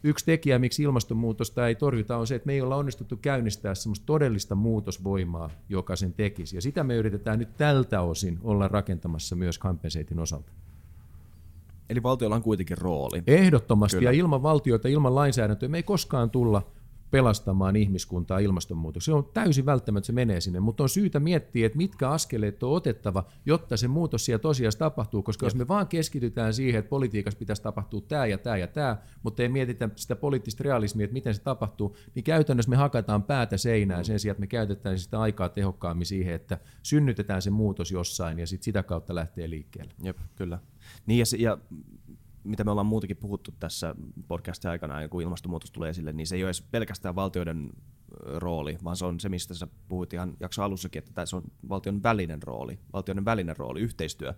[0.04, 4.06] yksi tekijä, miksi ilmastonmuutosta ei torjuta, on se, että me ei olla onnistuttu käynnistää semmoista
[4.06, 6.56] todellista muutosvoimaa, joka sen tekisi.
[6.56, 10.52] Ja sitä me yritetään nyt tältä osin olla rakentamassa myös Kampenseitin osalta.
[11.90, 13.22] Eli valtiolla on kuitenkin rooli.
[13.26, 14.10] Ehdottomasti, Kyllä.
[14.10, 16.62] ja ilman valtioita, ilman lainsäädäntöä me ei koskaan tulla
[17.14, 19.12] pelastamaan ihmiskuntaa ilmastonmuutoksesta.
[19.12, 22.72] Se on täysin välttämättä, se menee sinne, mutta on syytä miettiä, että mitkä askeleet on
[22.72, 25.52] otettava, jotta se muutos siellä tosiaan tapahtuu, koska Jep.
[25.52, 29.42] jos me vaan keskitytään siihen, että politiikassa pitäisi tapahtua tämä ja tämä ja tämä, mutta
[29.42, 34.00] ei mietitä sitä poliittista realismia, että miten se tapahtuu, niin käytännössä me hakataan päätä seinään
[34.00, 34.04] mm.
[34.04, 38.46] sen sijaan, että me käytetään sitä aikaa tehokkaammin siihen, että synnytetään se muutos jossain ja
[38.46, 39.92] sit sitä kautta lähtee liikkeelle.
[40.02, 40.58] Jep, kyllä.
[41.06, 41.58] Niin ja, se, ja
[42.44, 43.94] mitä me ollaan muutenkin puhuttu tässä
[44.28, 47.70] podcastin aikana, kun ilmastonmuutos tulee esille, niin se ei ole edes pelkästään valtioiden
[48.20, 52.02] rooli, vaan se on se, mistä sä puhuit ihan jakso alussakin, että se on valtion
[52.02, 54.34] välinen rooli, valtioiden välinen rooli, yhteistyö,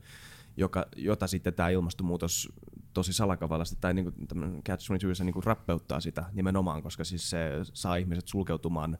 [0.57, 2.53] joka, jota sitten tämä ilmastonmuutos
[2.93, 4.15] tosi salakavallisesti tai niin kuin
[4.63, 8.99] catch 22 niin kuin rappeuttaa sitä nimenomaan, koska siis se saa ihmiset sulkeutumaan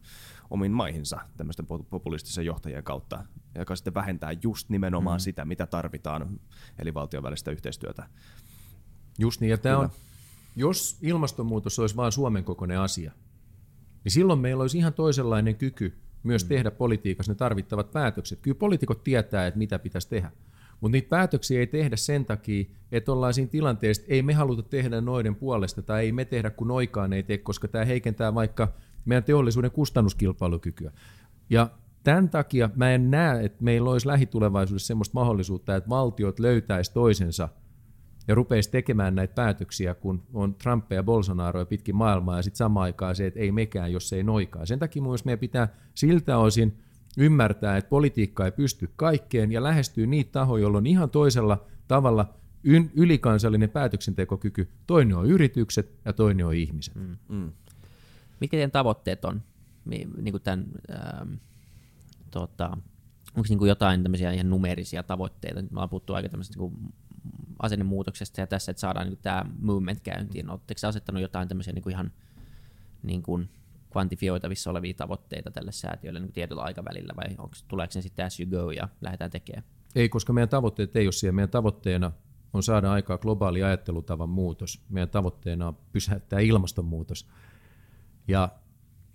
[0.51, 5.23] omiin maihinsa tämmöisten populistisen johtajien kautta, joka sitten vähentää just nimenomaan mm.
[5.23, 6.41] sitä, mitä tarvitaan,
[6.79, 8.09] eli valtion välistä yhteistyötä.
[9.19, 9.91] Just niin, ja tämä on,
[10.57, 13.13] jos ilmastonmuutos olisi vain Suomen kokoinen asia,
[14.05, 15.93] niin silloin meillä olisi ihan toisenlainen kyky
[16.23, 16.49] myös mm.
[16.49, 18.39] tehdä politiikassa ne tarvittavat päätökset.
[18.43, 20.33] Kyllä poliitikot tietää, että mitä pitäisi tehdä.
[20.81, 24.63] Mutta niitä päätöksiä ei tehdä sen takia, että ollaan siinä tilanteessa, että ei me haluta
[24.63, 28.73] tehdä noiden puolesta tai ei me tehdä kun noikaan ei tee, koska tämä heikentää vaikka
[29.05, 30.93] meidän teollisuuden kustannuskilpailukykyä.
[31.51, 31.71] Ja
[32.05, 37.49] tämän takia mä en näe, että meillä olisi lähitulevaisuudessa sellaista mahdollisuutta, että valtiot löytäisi toisensa–
[38.29, 42.59] ja rupeisi tekemään näitä päätöksiä, kun on Trump ja Bolsonaro ja pitkin maailmaa, ja sitten
[42.59, 44.67] samaan aikaan se, että ei mekään, jos ei noikaa.
[44.67, 46.79] Sen takia mun meidän pitää siltä osin
[47.19, 52.35] ymmärtää, että politiikka ei pysty kaikkeen, ja lähestyy niitä tahoja, joilla on ihan toisella tavalla
[52.95, 54.69] ylikansallinen päätöksentekokyky.
[54.87, 56.95] Toinen on yritykset ja toinen on ihmiset.
[56.95, 57.17] Mm.
[57.29, 57.53] Mm.
[58.41, 59.43] Mitkä teidän tavoitteet on?
[59.85, 61.33] Niin kuin tämän, ähm,
[62.31, 62.69] tota,
[63.37, 65.63] onko niin kuin jotain tämmöisiä ihan numerisia tavoitteita?
[65.63, 66.73] Me ollaan puhuttu aika niin
[67.59, 70.51] asennemuutoksesta ja tässä, että saadaan niin tämä movement käyntiin.
[70.51, 72.13] Oletteko asettanut jotain tämmöisiä niin kuin ihan
[73.03, 73.49] niin kuin
[73.93, 78.51] kvantifioitavissa olevia tavoitteita tälle säätiölle niin tietyllä aikavälillä vai onko, tuleeko se sitten as you
[78.51, 79.65] go ja lähdetään tekemään?
[79.95, 81.35] Ei, koska meidän tavoitteet ei ole siellä.
[81.35, 82.13] Meidän tavoitteena
[82.53, 84.85] on saada aikaa globaali ajattelutavan muutos.
[84.89, 87.29] Meidän tavoitteena on pysäyttää ilmastonmuutos.
[88.29, 88.49] Ja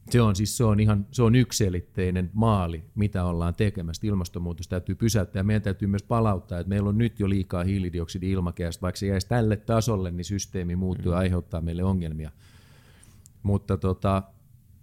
[0.09, 4.07] se on siis se on ihan se on yksilitteinen maali, mitä ollaan tekemässä.
[4.07, 8.31] Ilmastonmuutos täytyy pysäyttää ja meidän täytyy myös palauttaa, että meillä on nyt jo liikaa hiilidioksidi
[8.31, 11.19] ilmakehästä, vaikka se jäisi tälle tasolle, niin systeemi muuttuu ja mm.
[11.19, 12.31] aiheuttaa meille ongelmia.
[13.43, 14.23] Mutta tota,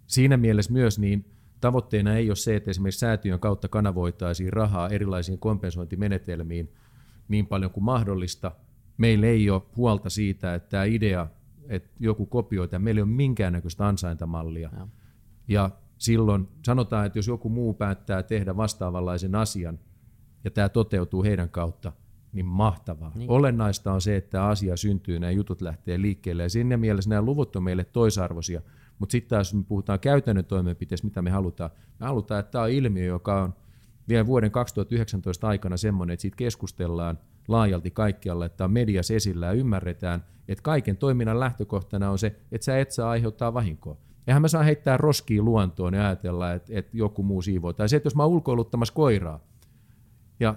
[0.07, 1.25] siinä mielessä myös niin
[1.61, 6.73] tavoitteena ei ole se, että esimerkiksi säätiön kautta kanavoitaisiin rahaa erilaisiin kompensointimenetelmiin
[7.27, 8.51] niin paljon kuin mahdollista.
[8.97, 11.27] Meillä ei ole huolta siitä, että tämä idea,
[11.67, 14.69] että joku kopioi, meillä ei ole minkäännäköistä ansaintamallia.
[14.73, 14.87] Ja
[15.49, 19.79] ja silloin sanotaan, että jos joku muu päättää tehdä vastaavanlaisen asian,
[20.43, 21.91] ja tämä toteutuu heidän kautta,
[22.33, 23.11] niin mahtavaa.
[23.15, 23.29] Niin.
[23.29, 27.21] Olennaista on se, että tämä asia syntyy, nämä jutut lähtee liikkeelle, ja siinä mielessä nämä
[27.21, 28.61] luvut on meille toisarvoisia,
[28.99, 31.71] mutta sitten taas me puhutaan käytännön toimenpiteistä, mitä me halutaan.
[31.99, 33.53] Me halutaan, että tämä on ilmiö, joka on
[34.09, 39.51] vielä vuoden 2019 aikana semmoinen, että siitä keskustellaan laajalti kaikkialla, että on mediassa esillä ja
[39.51, 43.97] ymmärretään, että kaiken toiminnan lähtökohtana on se, että sä et saa aiheuttaa vahinkoa.
[44.29, 47.73] Eihän mä saa heittää roskia luontoon ja ajatella, että, että joku muu siivoo.
[47.73, 49.39] Tai se, että jos mä oon ulkoiluttamassa koiraa,
[50.39, 50.55] ja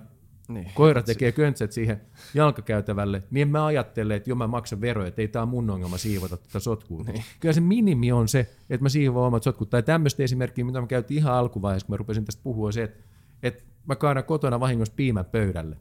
[0.49, 0.71] niin.
[0.75, 2.01] koira tekee köntsät siihen
[2.35, 6.37] jalkakäytävälle, niin mä ajattele, että jo mä maksan veroja, että ei tämä mun ongelma siivota
[6.37, 7.05] tätä sotkua.
[7.05, 7.25] Niin.
[7.41, 9.71] Kyllä se minimi on se, että mä siivoan omat sotkut.
[9.71, 13.05] Tai tämmöistä esimerkkiä, mitä mä käytin ihan alkuvaiheessa, kun mä rupesin tästä puhua, se, että,
[13.43, 15.77] että mä kaadan kotona vahingossa piimän pöydälle.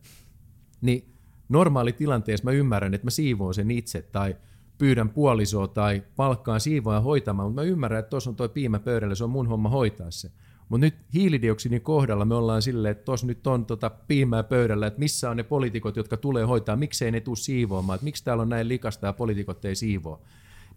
[0.82, 1.14] Niin
[1.50, 4.36] normaali tilanteessa mä ymmärrän, että mä siivoon sen itse, tai
[4.82, 9.16] pyydän puolisoa tai palkkaan siivoa hoitamaan, mutta mä ymmärrän, että tuossa on tuo piimä pöydällä,
[9.16, 10.32] se on mun homma hoitaa se.
[10.70, 15.00] Mutta nyt hiilidioksidin kohdalla me ollaan silleen, että tuossa nyt on tota piimää pöydällä, että
[15.00, 18.50] missä on ne poliitikot, jotka tulee hoitaa, miksei ne tule siivoamaan, että miksi täällä on
[18.50, 20.20] näin likasta ja poliitikot ei siivoa.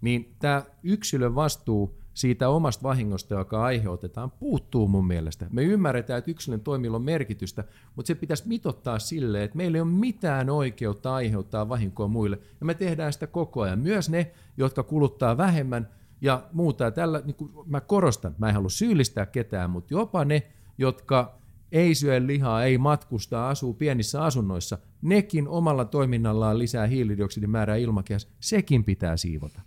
[0.00, 5.46] Niin tämä yksilön vastuu siitä omasta vahingosta, joka aiheutetaan, puuttuu mun mielestä.
[5.50, 7.64] Me ymmärretään, että yksilön toimilla on merkitystä,
[7.96, 12.66] mutta se pitäisi mitottaa sille, että meillä ei ole mitään oikeutta aiheuttaa vahinkoa muille, ja
[12.66, 13.78] me tehdään sitä koko ajan.
[13.78, 15.88] Myös ne, jotka kuluttaa vähemmän
[16.20, 16.84] ja muuta.
[16.84, 20.42] Ja tällä, niin kuin mä korostan, mä en halua syyllistää ketään, mutta jopa ne,
[20.78, 21.38] jotka
[21.72, 28.28] ei syö lihaa, ei matkusta, asuu pienissä asunnoissa, nekin omalla toiminnallaan lisää hiilidioksidin määrää ilmakehässä,
[28.40, 29.60] sekin pitää siivota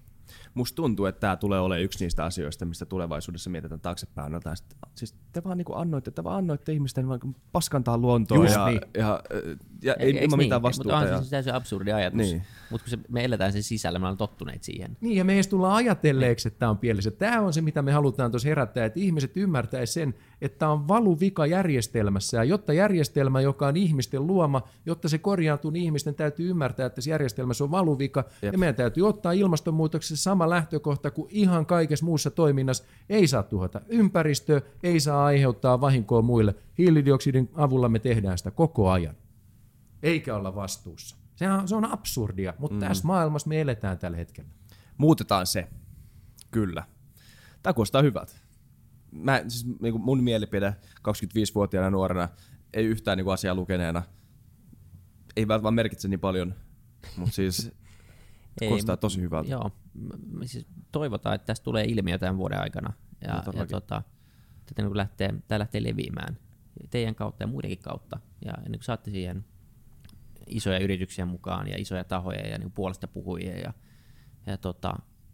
[0.57, 4.31] musta tuntuu, että tämä tulee olemaan yksi niistä asioista, mistä tulevaisuudessa mietitään taaksepäin.
[4.31, 4.39] No,
[4.95, 7.05] siis te vaan niin annoitte, te vaan annoitte ihmisten
[7.51, 8.81] paskantaa luontoa ja, niin.
[8.93, 9.23] ja,
[9.81, 10.47] ja ei, ilman niin?
[10.47, 10.99] mitään vastuuta.
[10.99, 11.23] Mutta on ja...
[11.23, 12.17] se täysin absurdi ajatus.
[12.17, 12.41] Niin.
[12.69, 14.97] Mutta kun se, me eletään sen sisällä, me ollaan tottuneet siihen.
[15.01, 17.11] Niin, ja me edes tullaan ajatelleeksi, että tämä on pielessä.
[17.11, 20.87] Tämä on se, mitä me halutaan tuossa herättää, että ihmiset ymmärtäisivät sen, että tämä on
[20.87, 26.49] valuvika järjestelmässä, ja jotta järjestelmä, joka on ihmisten luoma, jotta se korjaantuu, niin ihmisten täytyy
[26.49, 28.53] ymmärtää, että se järjestelmässä on valuvika, Jep.
[28.53, 32.83] ja meidän täytyy ottaa ilmastonmuutoksessa sama lähtökohta kuin ihan kaikessa muussa toiminnassa.
[33.09, 36.55] Ei saa tuhota ympäristöä, ei saa aiheuttaa vahinkoa muille.
[36.77, 39.15] Hiilidioksidin avulla me tehdään sitä koko ajan,
[40.03, 41.17] eikä olla vastuussa.
[41.35, 42.79] Se on, se on absurdia, mutta mm.
[42.79, 44.49] tässä maailmassa me eletään tällä hetkellä.
[44.97, 45.67] Muutetaan se.
[46.51, 46.83] Kyllä.
[47.63, 48.33] Tämä kuulostaa hyvältä.
[49.11, 52.29] Mä, siis, niin kuin mun mielipide 25-vuotiaana nuorena,
[52.73, 54.03] ei yhtään niin kuin asiaa lukeneena,
[55.35, 56.55] ei välttämättä merkitse niin paljon,
[57.17, 57.71] mutta siis
[58.61, 59.51] ei, kuulostaa tosi hyvältä.
[59.51, 59.71] Joo,
[60.45, 62.93] siis toivotaan, että tästä tulee ilmiö tämän vuoden aikana.
[63.21, 64.01] Ja, no, ja tota,
[64.65, 66.37] tätä niin lähtee, tämä lähtee leviämään
[66.89, 68.19] teidän kautta ja muidenkin kautta.
[68.45, 69.45] Ja, ja niin saatte siihen
[70.49, 73.73] isoja yrityksiä mukaan ja isoja tahoja ja niin puolesta puhujia ja,
[74.45, 74.93] ja tota,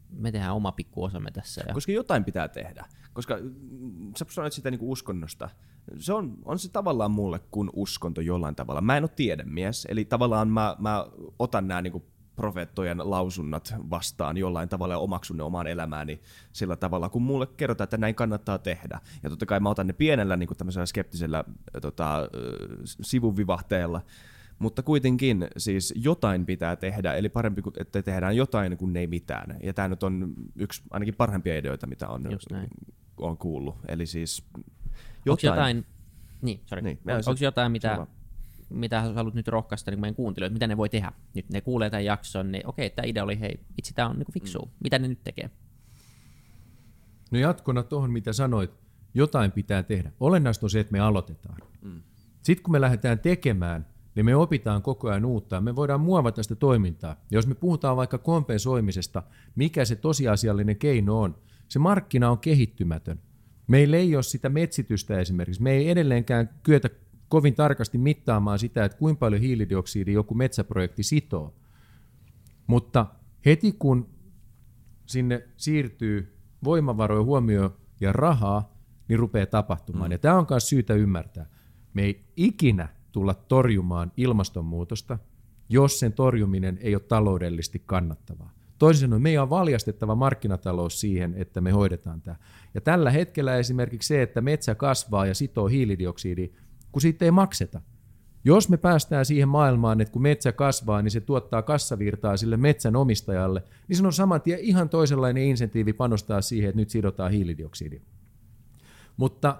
[0.09, 1.63] me tehdään oma pikku osamme tässä.
[1.67, 1.73] Ja...
[1.73, 2.85] Koska jotain pitää tehdä.
[3.13, 5.49] Koska mm, sä sanoit sitä niinku uskonnosta.
[5.97, 8.81] Se on, on se tavallaan mulle kuin uskonto jollain tavalla.
[8.81, 11.05] Mä en ole tiedemies, eli tavallaan mä, mä
[11.39, 17.09] otan nämä niinku profeettojen lausunnat vastaan jollain tavalla ja omaksun ne omaan elämääni sillä tavalla,
[17.09, 18.99] kun mulle kerrotaan, että näin kannattaa tehdä.
[19.23, 21.43] Ja totta kai mä otan ne pienellä niin kuin tämmöisellä skeptisellä
[21.81, 22.29] tota,
[22.83, 24.01] sivuvivahteella,
[24.59, 29.57] mutta kuitenkin siis jotain pitää tehdä, eli parempi, että tehdään jotain kuin ei mitään.
[29.63, 32.23] Ja tämä nyt on yksi ainakin parhaimpia ideoita, mitä on,
[33.17, 33.75] on kuullut.
[33.87, 34.43] Eli siis
[35.25, 35.49] jotain...
[35.49, 35.85] Onko jotain,
[36.41, 36.81] niin, sorry.
[36.81, 38.07] Niin, Onko jotain, mitä,
[38.69, 41.11] mitä haluat nyt rohkaista niin meidän kuuntelijoille, mitä ne voi tehdä?
[41.33, 44.33] Nyt ne kuulee tämän jakson, niin okei, tämä idea oli, hei, itse tämä on niin
[44.33, 44.59] fiksu.
[44.59, 44.71] Mm.
[44.83, 45.49] Mitä ne nyt tekee?
[47.31, 48.71] No jatkona tuohon, mitä sanoit,
[49.13, 50.11] jotain pitää tehdä.
[50.19, 51.57] Olennaista on se, että me aloitetaan.
[51.81, 52.01] Mm.
[52.41, 53.85] Sitten kun me lähdetään tekemään,
[54.15, 57.11] niin me opitaan koko ajan uutta ja me voidaan muovata sitä toimintaa.
[57.11, 59.23] Ja jos me puhutaan vaikka kompensoimisesta,
[59.55, 61.35] mikä se tosiasiallinen keino on,
[61.67, 63.19] se markkina on kehittymätön.
[63.67, 65.61] Meillä ei ole sitä metsitystä esimerkiksi.
[65.61, 66.89] Me ei edelleenkään kyetä
[67.29, 71.53] kovin tarkasti mittaamaan sitä, että kuinka paljon hiilidioksidia joku metsäprojekti sitoo.
[72.67, 73.05] Mutta
[73.45, 74.09] heti kun
[75.05, 78.73] sinne siirtyy voimavaroja, huomioon ja rahaa,
[79.07, 80.09] niin rupeaa tapahtumaan.
[80.09, 80.11] Mm.
[80.11, 81.45] Ja tämä on myös syytä ymmärtää.
[81.93, 85.19] Me ei ikinä tulla torjumaan ilmastonmuutosta,
[85.69, 88.53] jos sen torjuminen ei ole taloudellisesti kannattavaa.
[88.77, 92.35] Toisin sanoen, meidän on valjastettava markkinatalous siihen, että me hoidetaan tämä.
[92.73, 96.47] Ja tällä hetkellä esimerkiksi se, että metsä kasvaa ja sitoo hiilidioksidia,
[96.91, 97.81] kun siitä ei makseta.
[98.45, 102.95] Jos me päästään siihen maailmaan, että kun metsä kasvaa, niin se tuottaa kassavirtaa sille metsän
[102.95, 108.01] omistajalle, niin se on saman tien ihan toisenlainen insentiivi panostaa siihen, että nyt sidotaan hiilidioksidia.
[109.17, 109.57] Mutta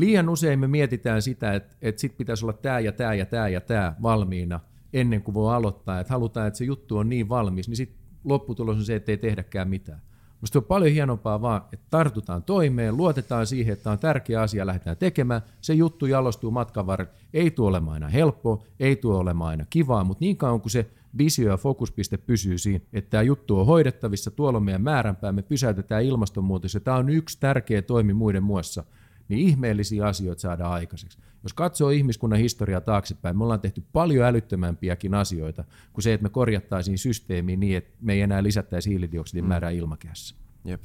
[0.00, 3.48] liian usein me mietitään sitä, että, että sit pitäisi olla tämä ja tämä ja tämä
[3.48, 4.60] ja tämä valmiina
[4.92, 8.76] ennen kuin voi aloittaa, että halutaan, että se juttu on niin valmis, niin sitten lopputulos
[8.76, 10.00] on se, että ei tehdäkään mitään.
[10.40, 14.96] Minusta on paljon hienompaa vaan, että tartutaan toimeen, luotetaan siihen, että on tärkeä asia, lähdetään
[14.96, 17.12] tekemään, se juttu jalostuu matkan varrella.
[17.34, 20.90] Ei tuo olemaan aina helppoa, ei tuo olemaan aina kivaa, mutta niin kauan kuin se
[21.18, 25.42] visio ja fokuspiste pysyy siinä, että tämä juttu on hoidettavissa, tuolla on meidän määränpää, me
[25.42, 28.84] pysäytetään ilmastonmuutos ja tämä on yksi tärkeä toimi muiden muassa–
[29.30, 31.18] niin ihmeellisiä asioita saadaan aikaiseksi.
[31.42, 36.28] Jos katsoo ihmiskunnan historiaa taaksepäin, me ollaan tehty paljon älyttömämpiäkin asioita kuin se, että me
[36.28, 39.48] korjattaisiin systeemiä niin, että me ei enää lisättäisi hiilidioksidin mm.
[39.48, 40.34] määrää ilmakehässä.
[40.64, 40.82] Jep.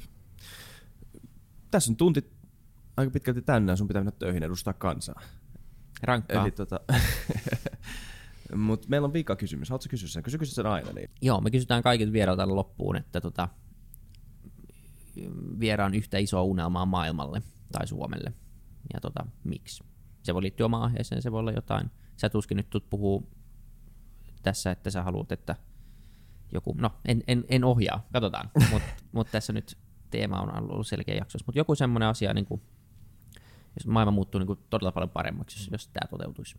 [1.70, 2.24] Tässä on tunti
[2.96, 5.20] aika pitkälti täynnä, sun pitää mennä töihin edustaa kansaa.
[6.02, 6.42] Rankkaa.
[6.42, 6.80] Eli tota,
[8.54, 9.70] Mutta meillä on vika kysymys.
[9.70, 10.22] Haluatko kysyä sen?
[10.22, 10.92] Kysy, kysy sen aina.
[10.92, 11.10] Niin.
[11.20, 13.48] Joo, me kysytään kaikilta vierailta loppuun, että tota,
[15.60, 17.42] vieraan yhtä isoa unelmaa maailmalle
[17.72, 18.32] tai Suomelle.
[18.94, 19.84] Ja tota, miksi?
[20.22, 21.90] Se voi liittyä omaan aiheeseen, se voi olla jotain.
[22.16, 23.28] Sä tuskin nyt tulet puhuu
[24.42, 25.56] tässä, että sä haluat, että
[26.52, 29.78] joku, no en, en, en ohjaa, katsotaan, mutta mut tässä nyt
[30.10, 31.38] teema on ollut selkeä jakso.
[31.46, 32.62] Mutta joku semmoinen asia, niin kuin,
[33.76, 36.56] jos maailma muuttuu niin kuin todella paljon paremmaksi, jos, jos tämä toteutuisi.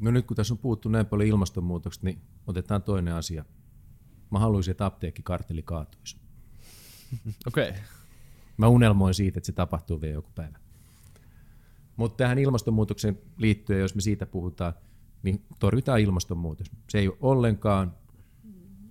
[0.00, 3.44] No nyt kun tässä on puhuttu näin paljon ilmastonmuutoksesta, niin otetaan toinen asia.
[4.30, 6.16] Mä haluaisin, että apteekkikarteli kaatuisi.
[7.46, 7.68] Okei.
[7.68, 7.82] Okay.
[8.56, 10.58] Mä unelmoin siitä, että se tapahtuu vielä joku päivä.
[11.96, 14.72] Mutta tähän ilmastonmuutokseen liittyen, jos me siitä puhutaan,
[15.22, 16.70] niin torjutaan ilmastonmuutos.
[16.88, 17.94] Se ei ole ollenkaan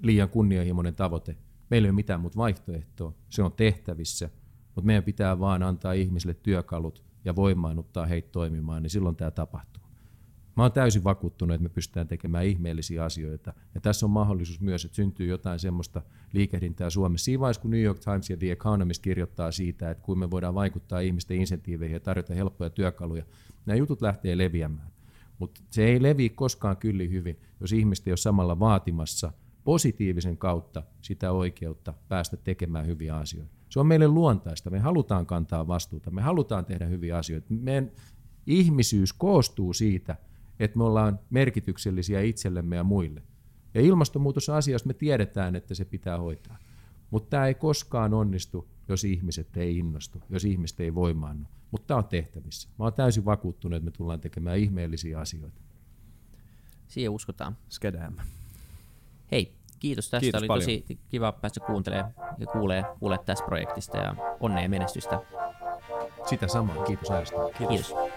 [0.01, 1.37] liian kunnianhimoinen tavoite.
[1.69, 3.13] Meillä ei ole mitään muuta vaihtoehtoa.
[3.29, 4.29] Se on tehtävissä,
[4.75, 9.83] mutta meidän pitää vaan antaa ihmisille työkalut ja voimaannuttaa heitä toimimaan, niin silloin tämä tapahtuu.
[10.55, 13.53] Mä oon täysin vakuuttunut, että me pystytään tekemään ihmeellisiä asioita.
[13.75, 16.01] Ja tässä on mahdollisuus myös, että syntyy jotain semmoista
[16.33, 17.25] liikehdintää Suomessa.
[17.25, 20.55] Siinä vaiheessa, kun New York Times ja The Economist kirjoittaa siitä, että kuinka me voidaan
[20.55, 23.23] vaikuttaa ihmisten insentiiveihin ja tarjota helppoja työkaluja,
[23.65, 24.91] nämä jutut lähtee leviämään.
[25.39, 29.33] Mutta se ei levi koskaan kyllin hyvin, jos ihmiset ei ole samalla vaatimassa
[29.63, 33.55] positiivisen kautta sitä oikeutta päästä tekemään hyviä asioita.
[33.69, 34.69] Se on meille luontaista.
[34.69, 36.11] Me halutaan kantaa vastuuta.
[36.11, 37.47] Me halutaan tehdä hyviä asioita.
[37.49, 37.91] Meidän
[38.47, 40.15] ihmisyys koostuu siitä,
[40.59, 43.21] että me ollaan merkityksellisiä itsellemme ja muille.
[43.73, 46.57] Ja ilmastonmuutos on asia, jos me tiedetään, että se pitää hoitaa.
[47.11, 51.45] Mutta tämä ei koskaan onnistu, jos ihmiset ei innostu, jos ihmiset ei voimaannu.
[51.71, 52.69] Mutta tämä on tehtävissä.
[52.79, 55.61] Mä oon täysin vakuuttunut, että me tullaan tekemään ihmeellisiä asioita.
[56.87, 57.57] Siihen uskotaan.
[57.69, 58.21] Skedäämme.
[59.31, 60.19] Hei, kiitos tästä.
[60.21, 60.65] Kiitos Oli paljon.
[60.65, 65.21] tosi kiva päästä kuuntelemaan ja kuulee, kuulee tästä projektista ja onnea ja menestystä.
[66.29, 66.83] Sitä samaa.
[66.83, 67.35] Kiitos äänestä.
[67.57, 67.93] Kiitos.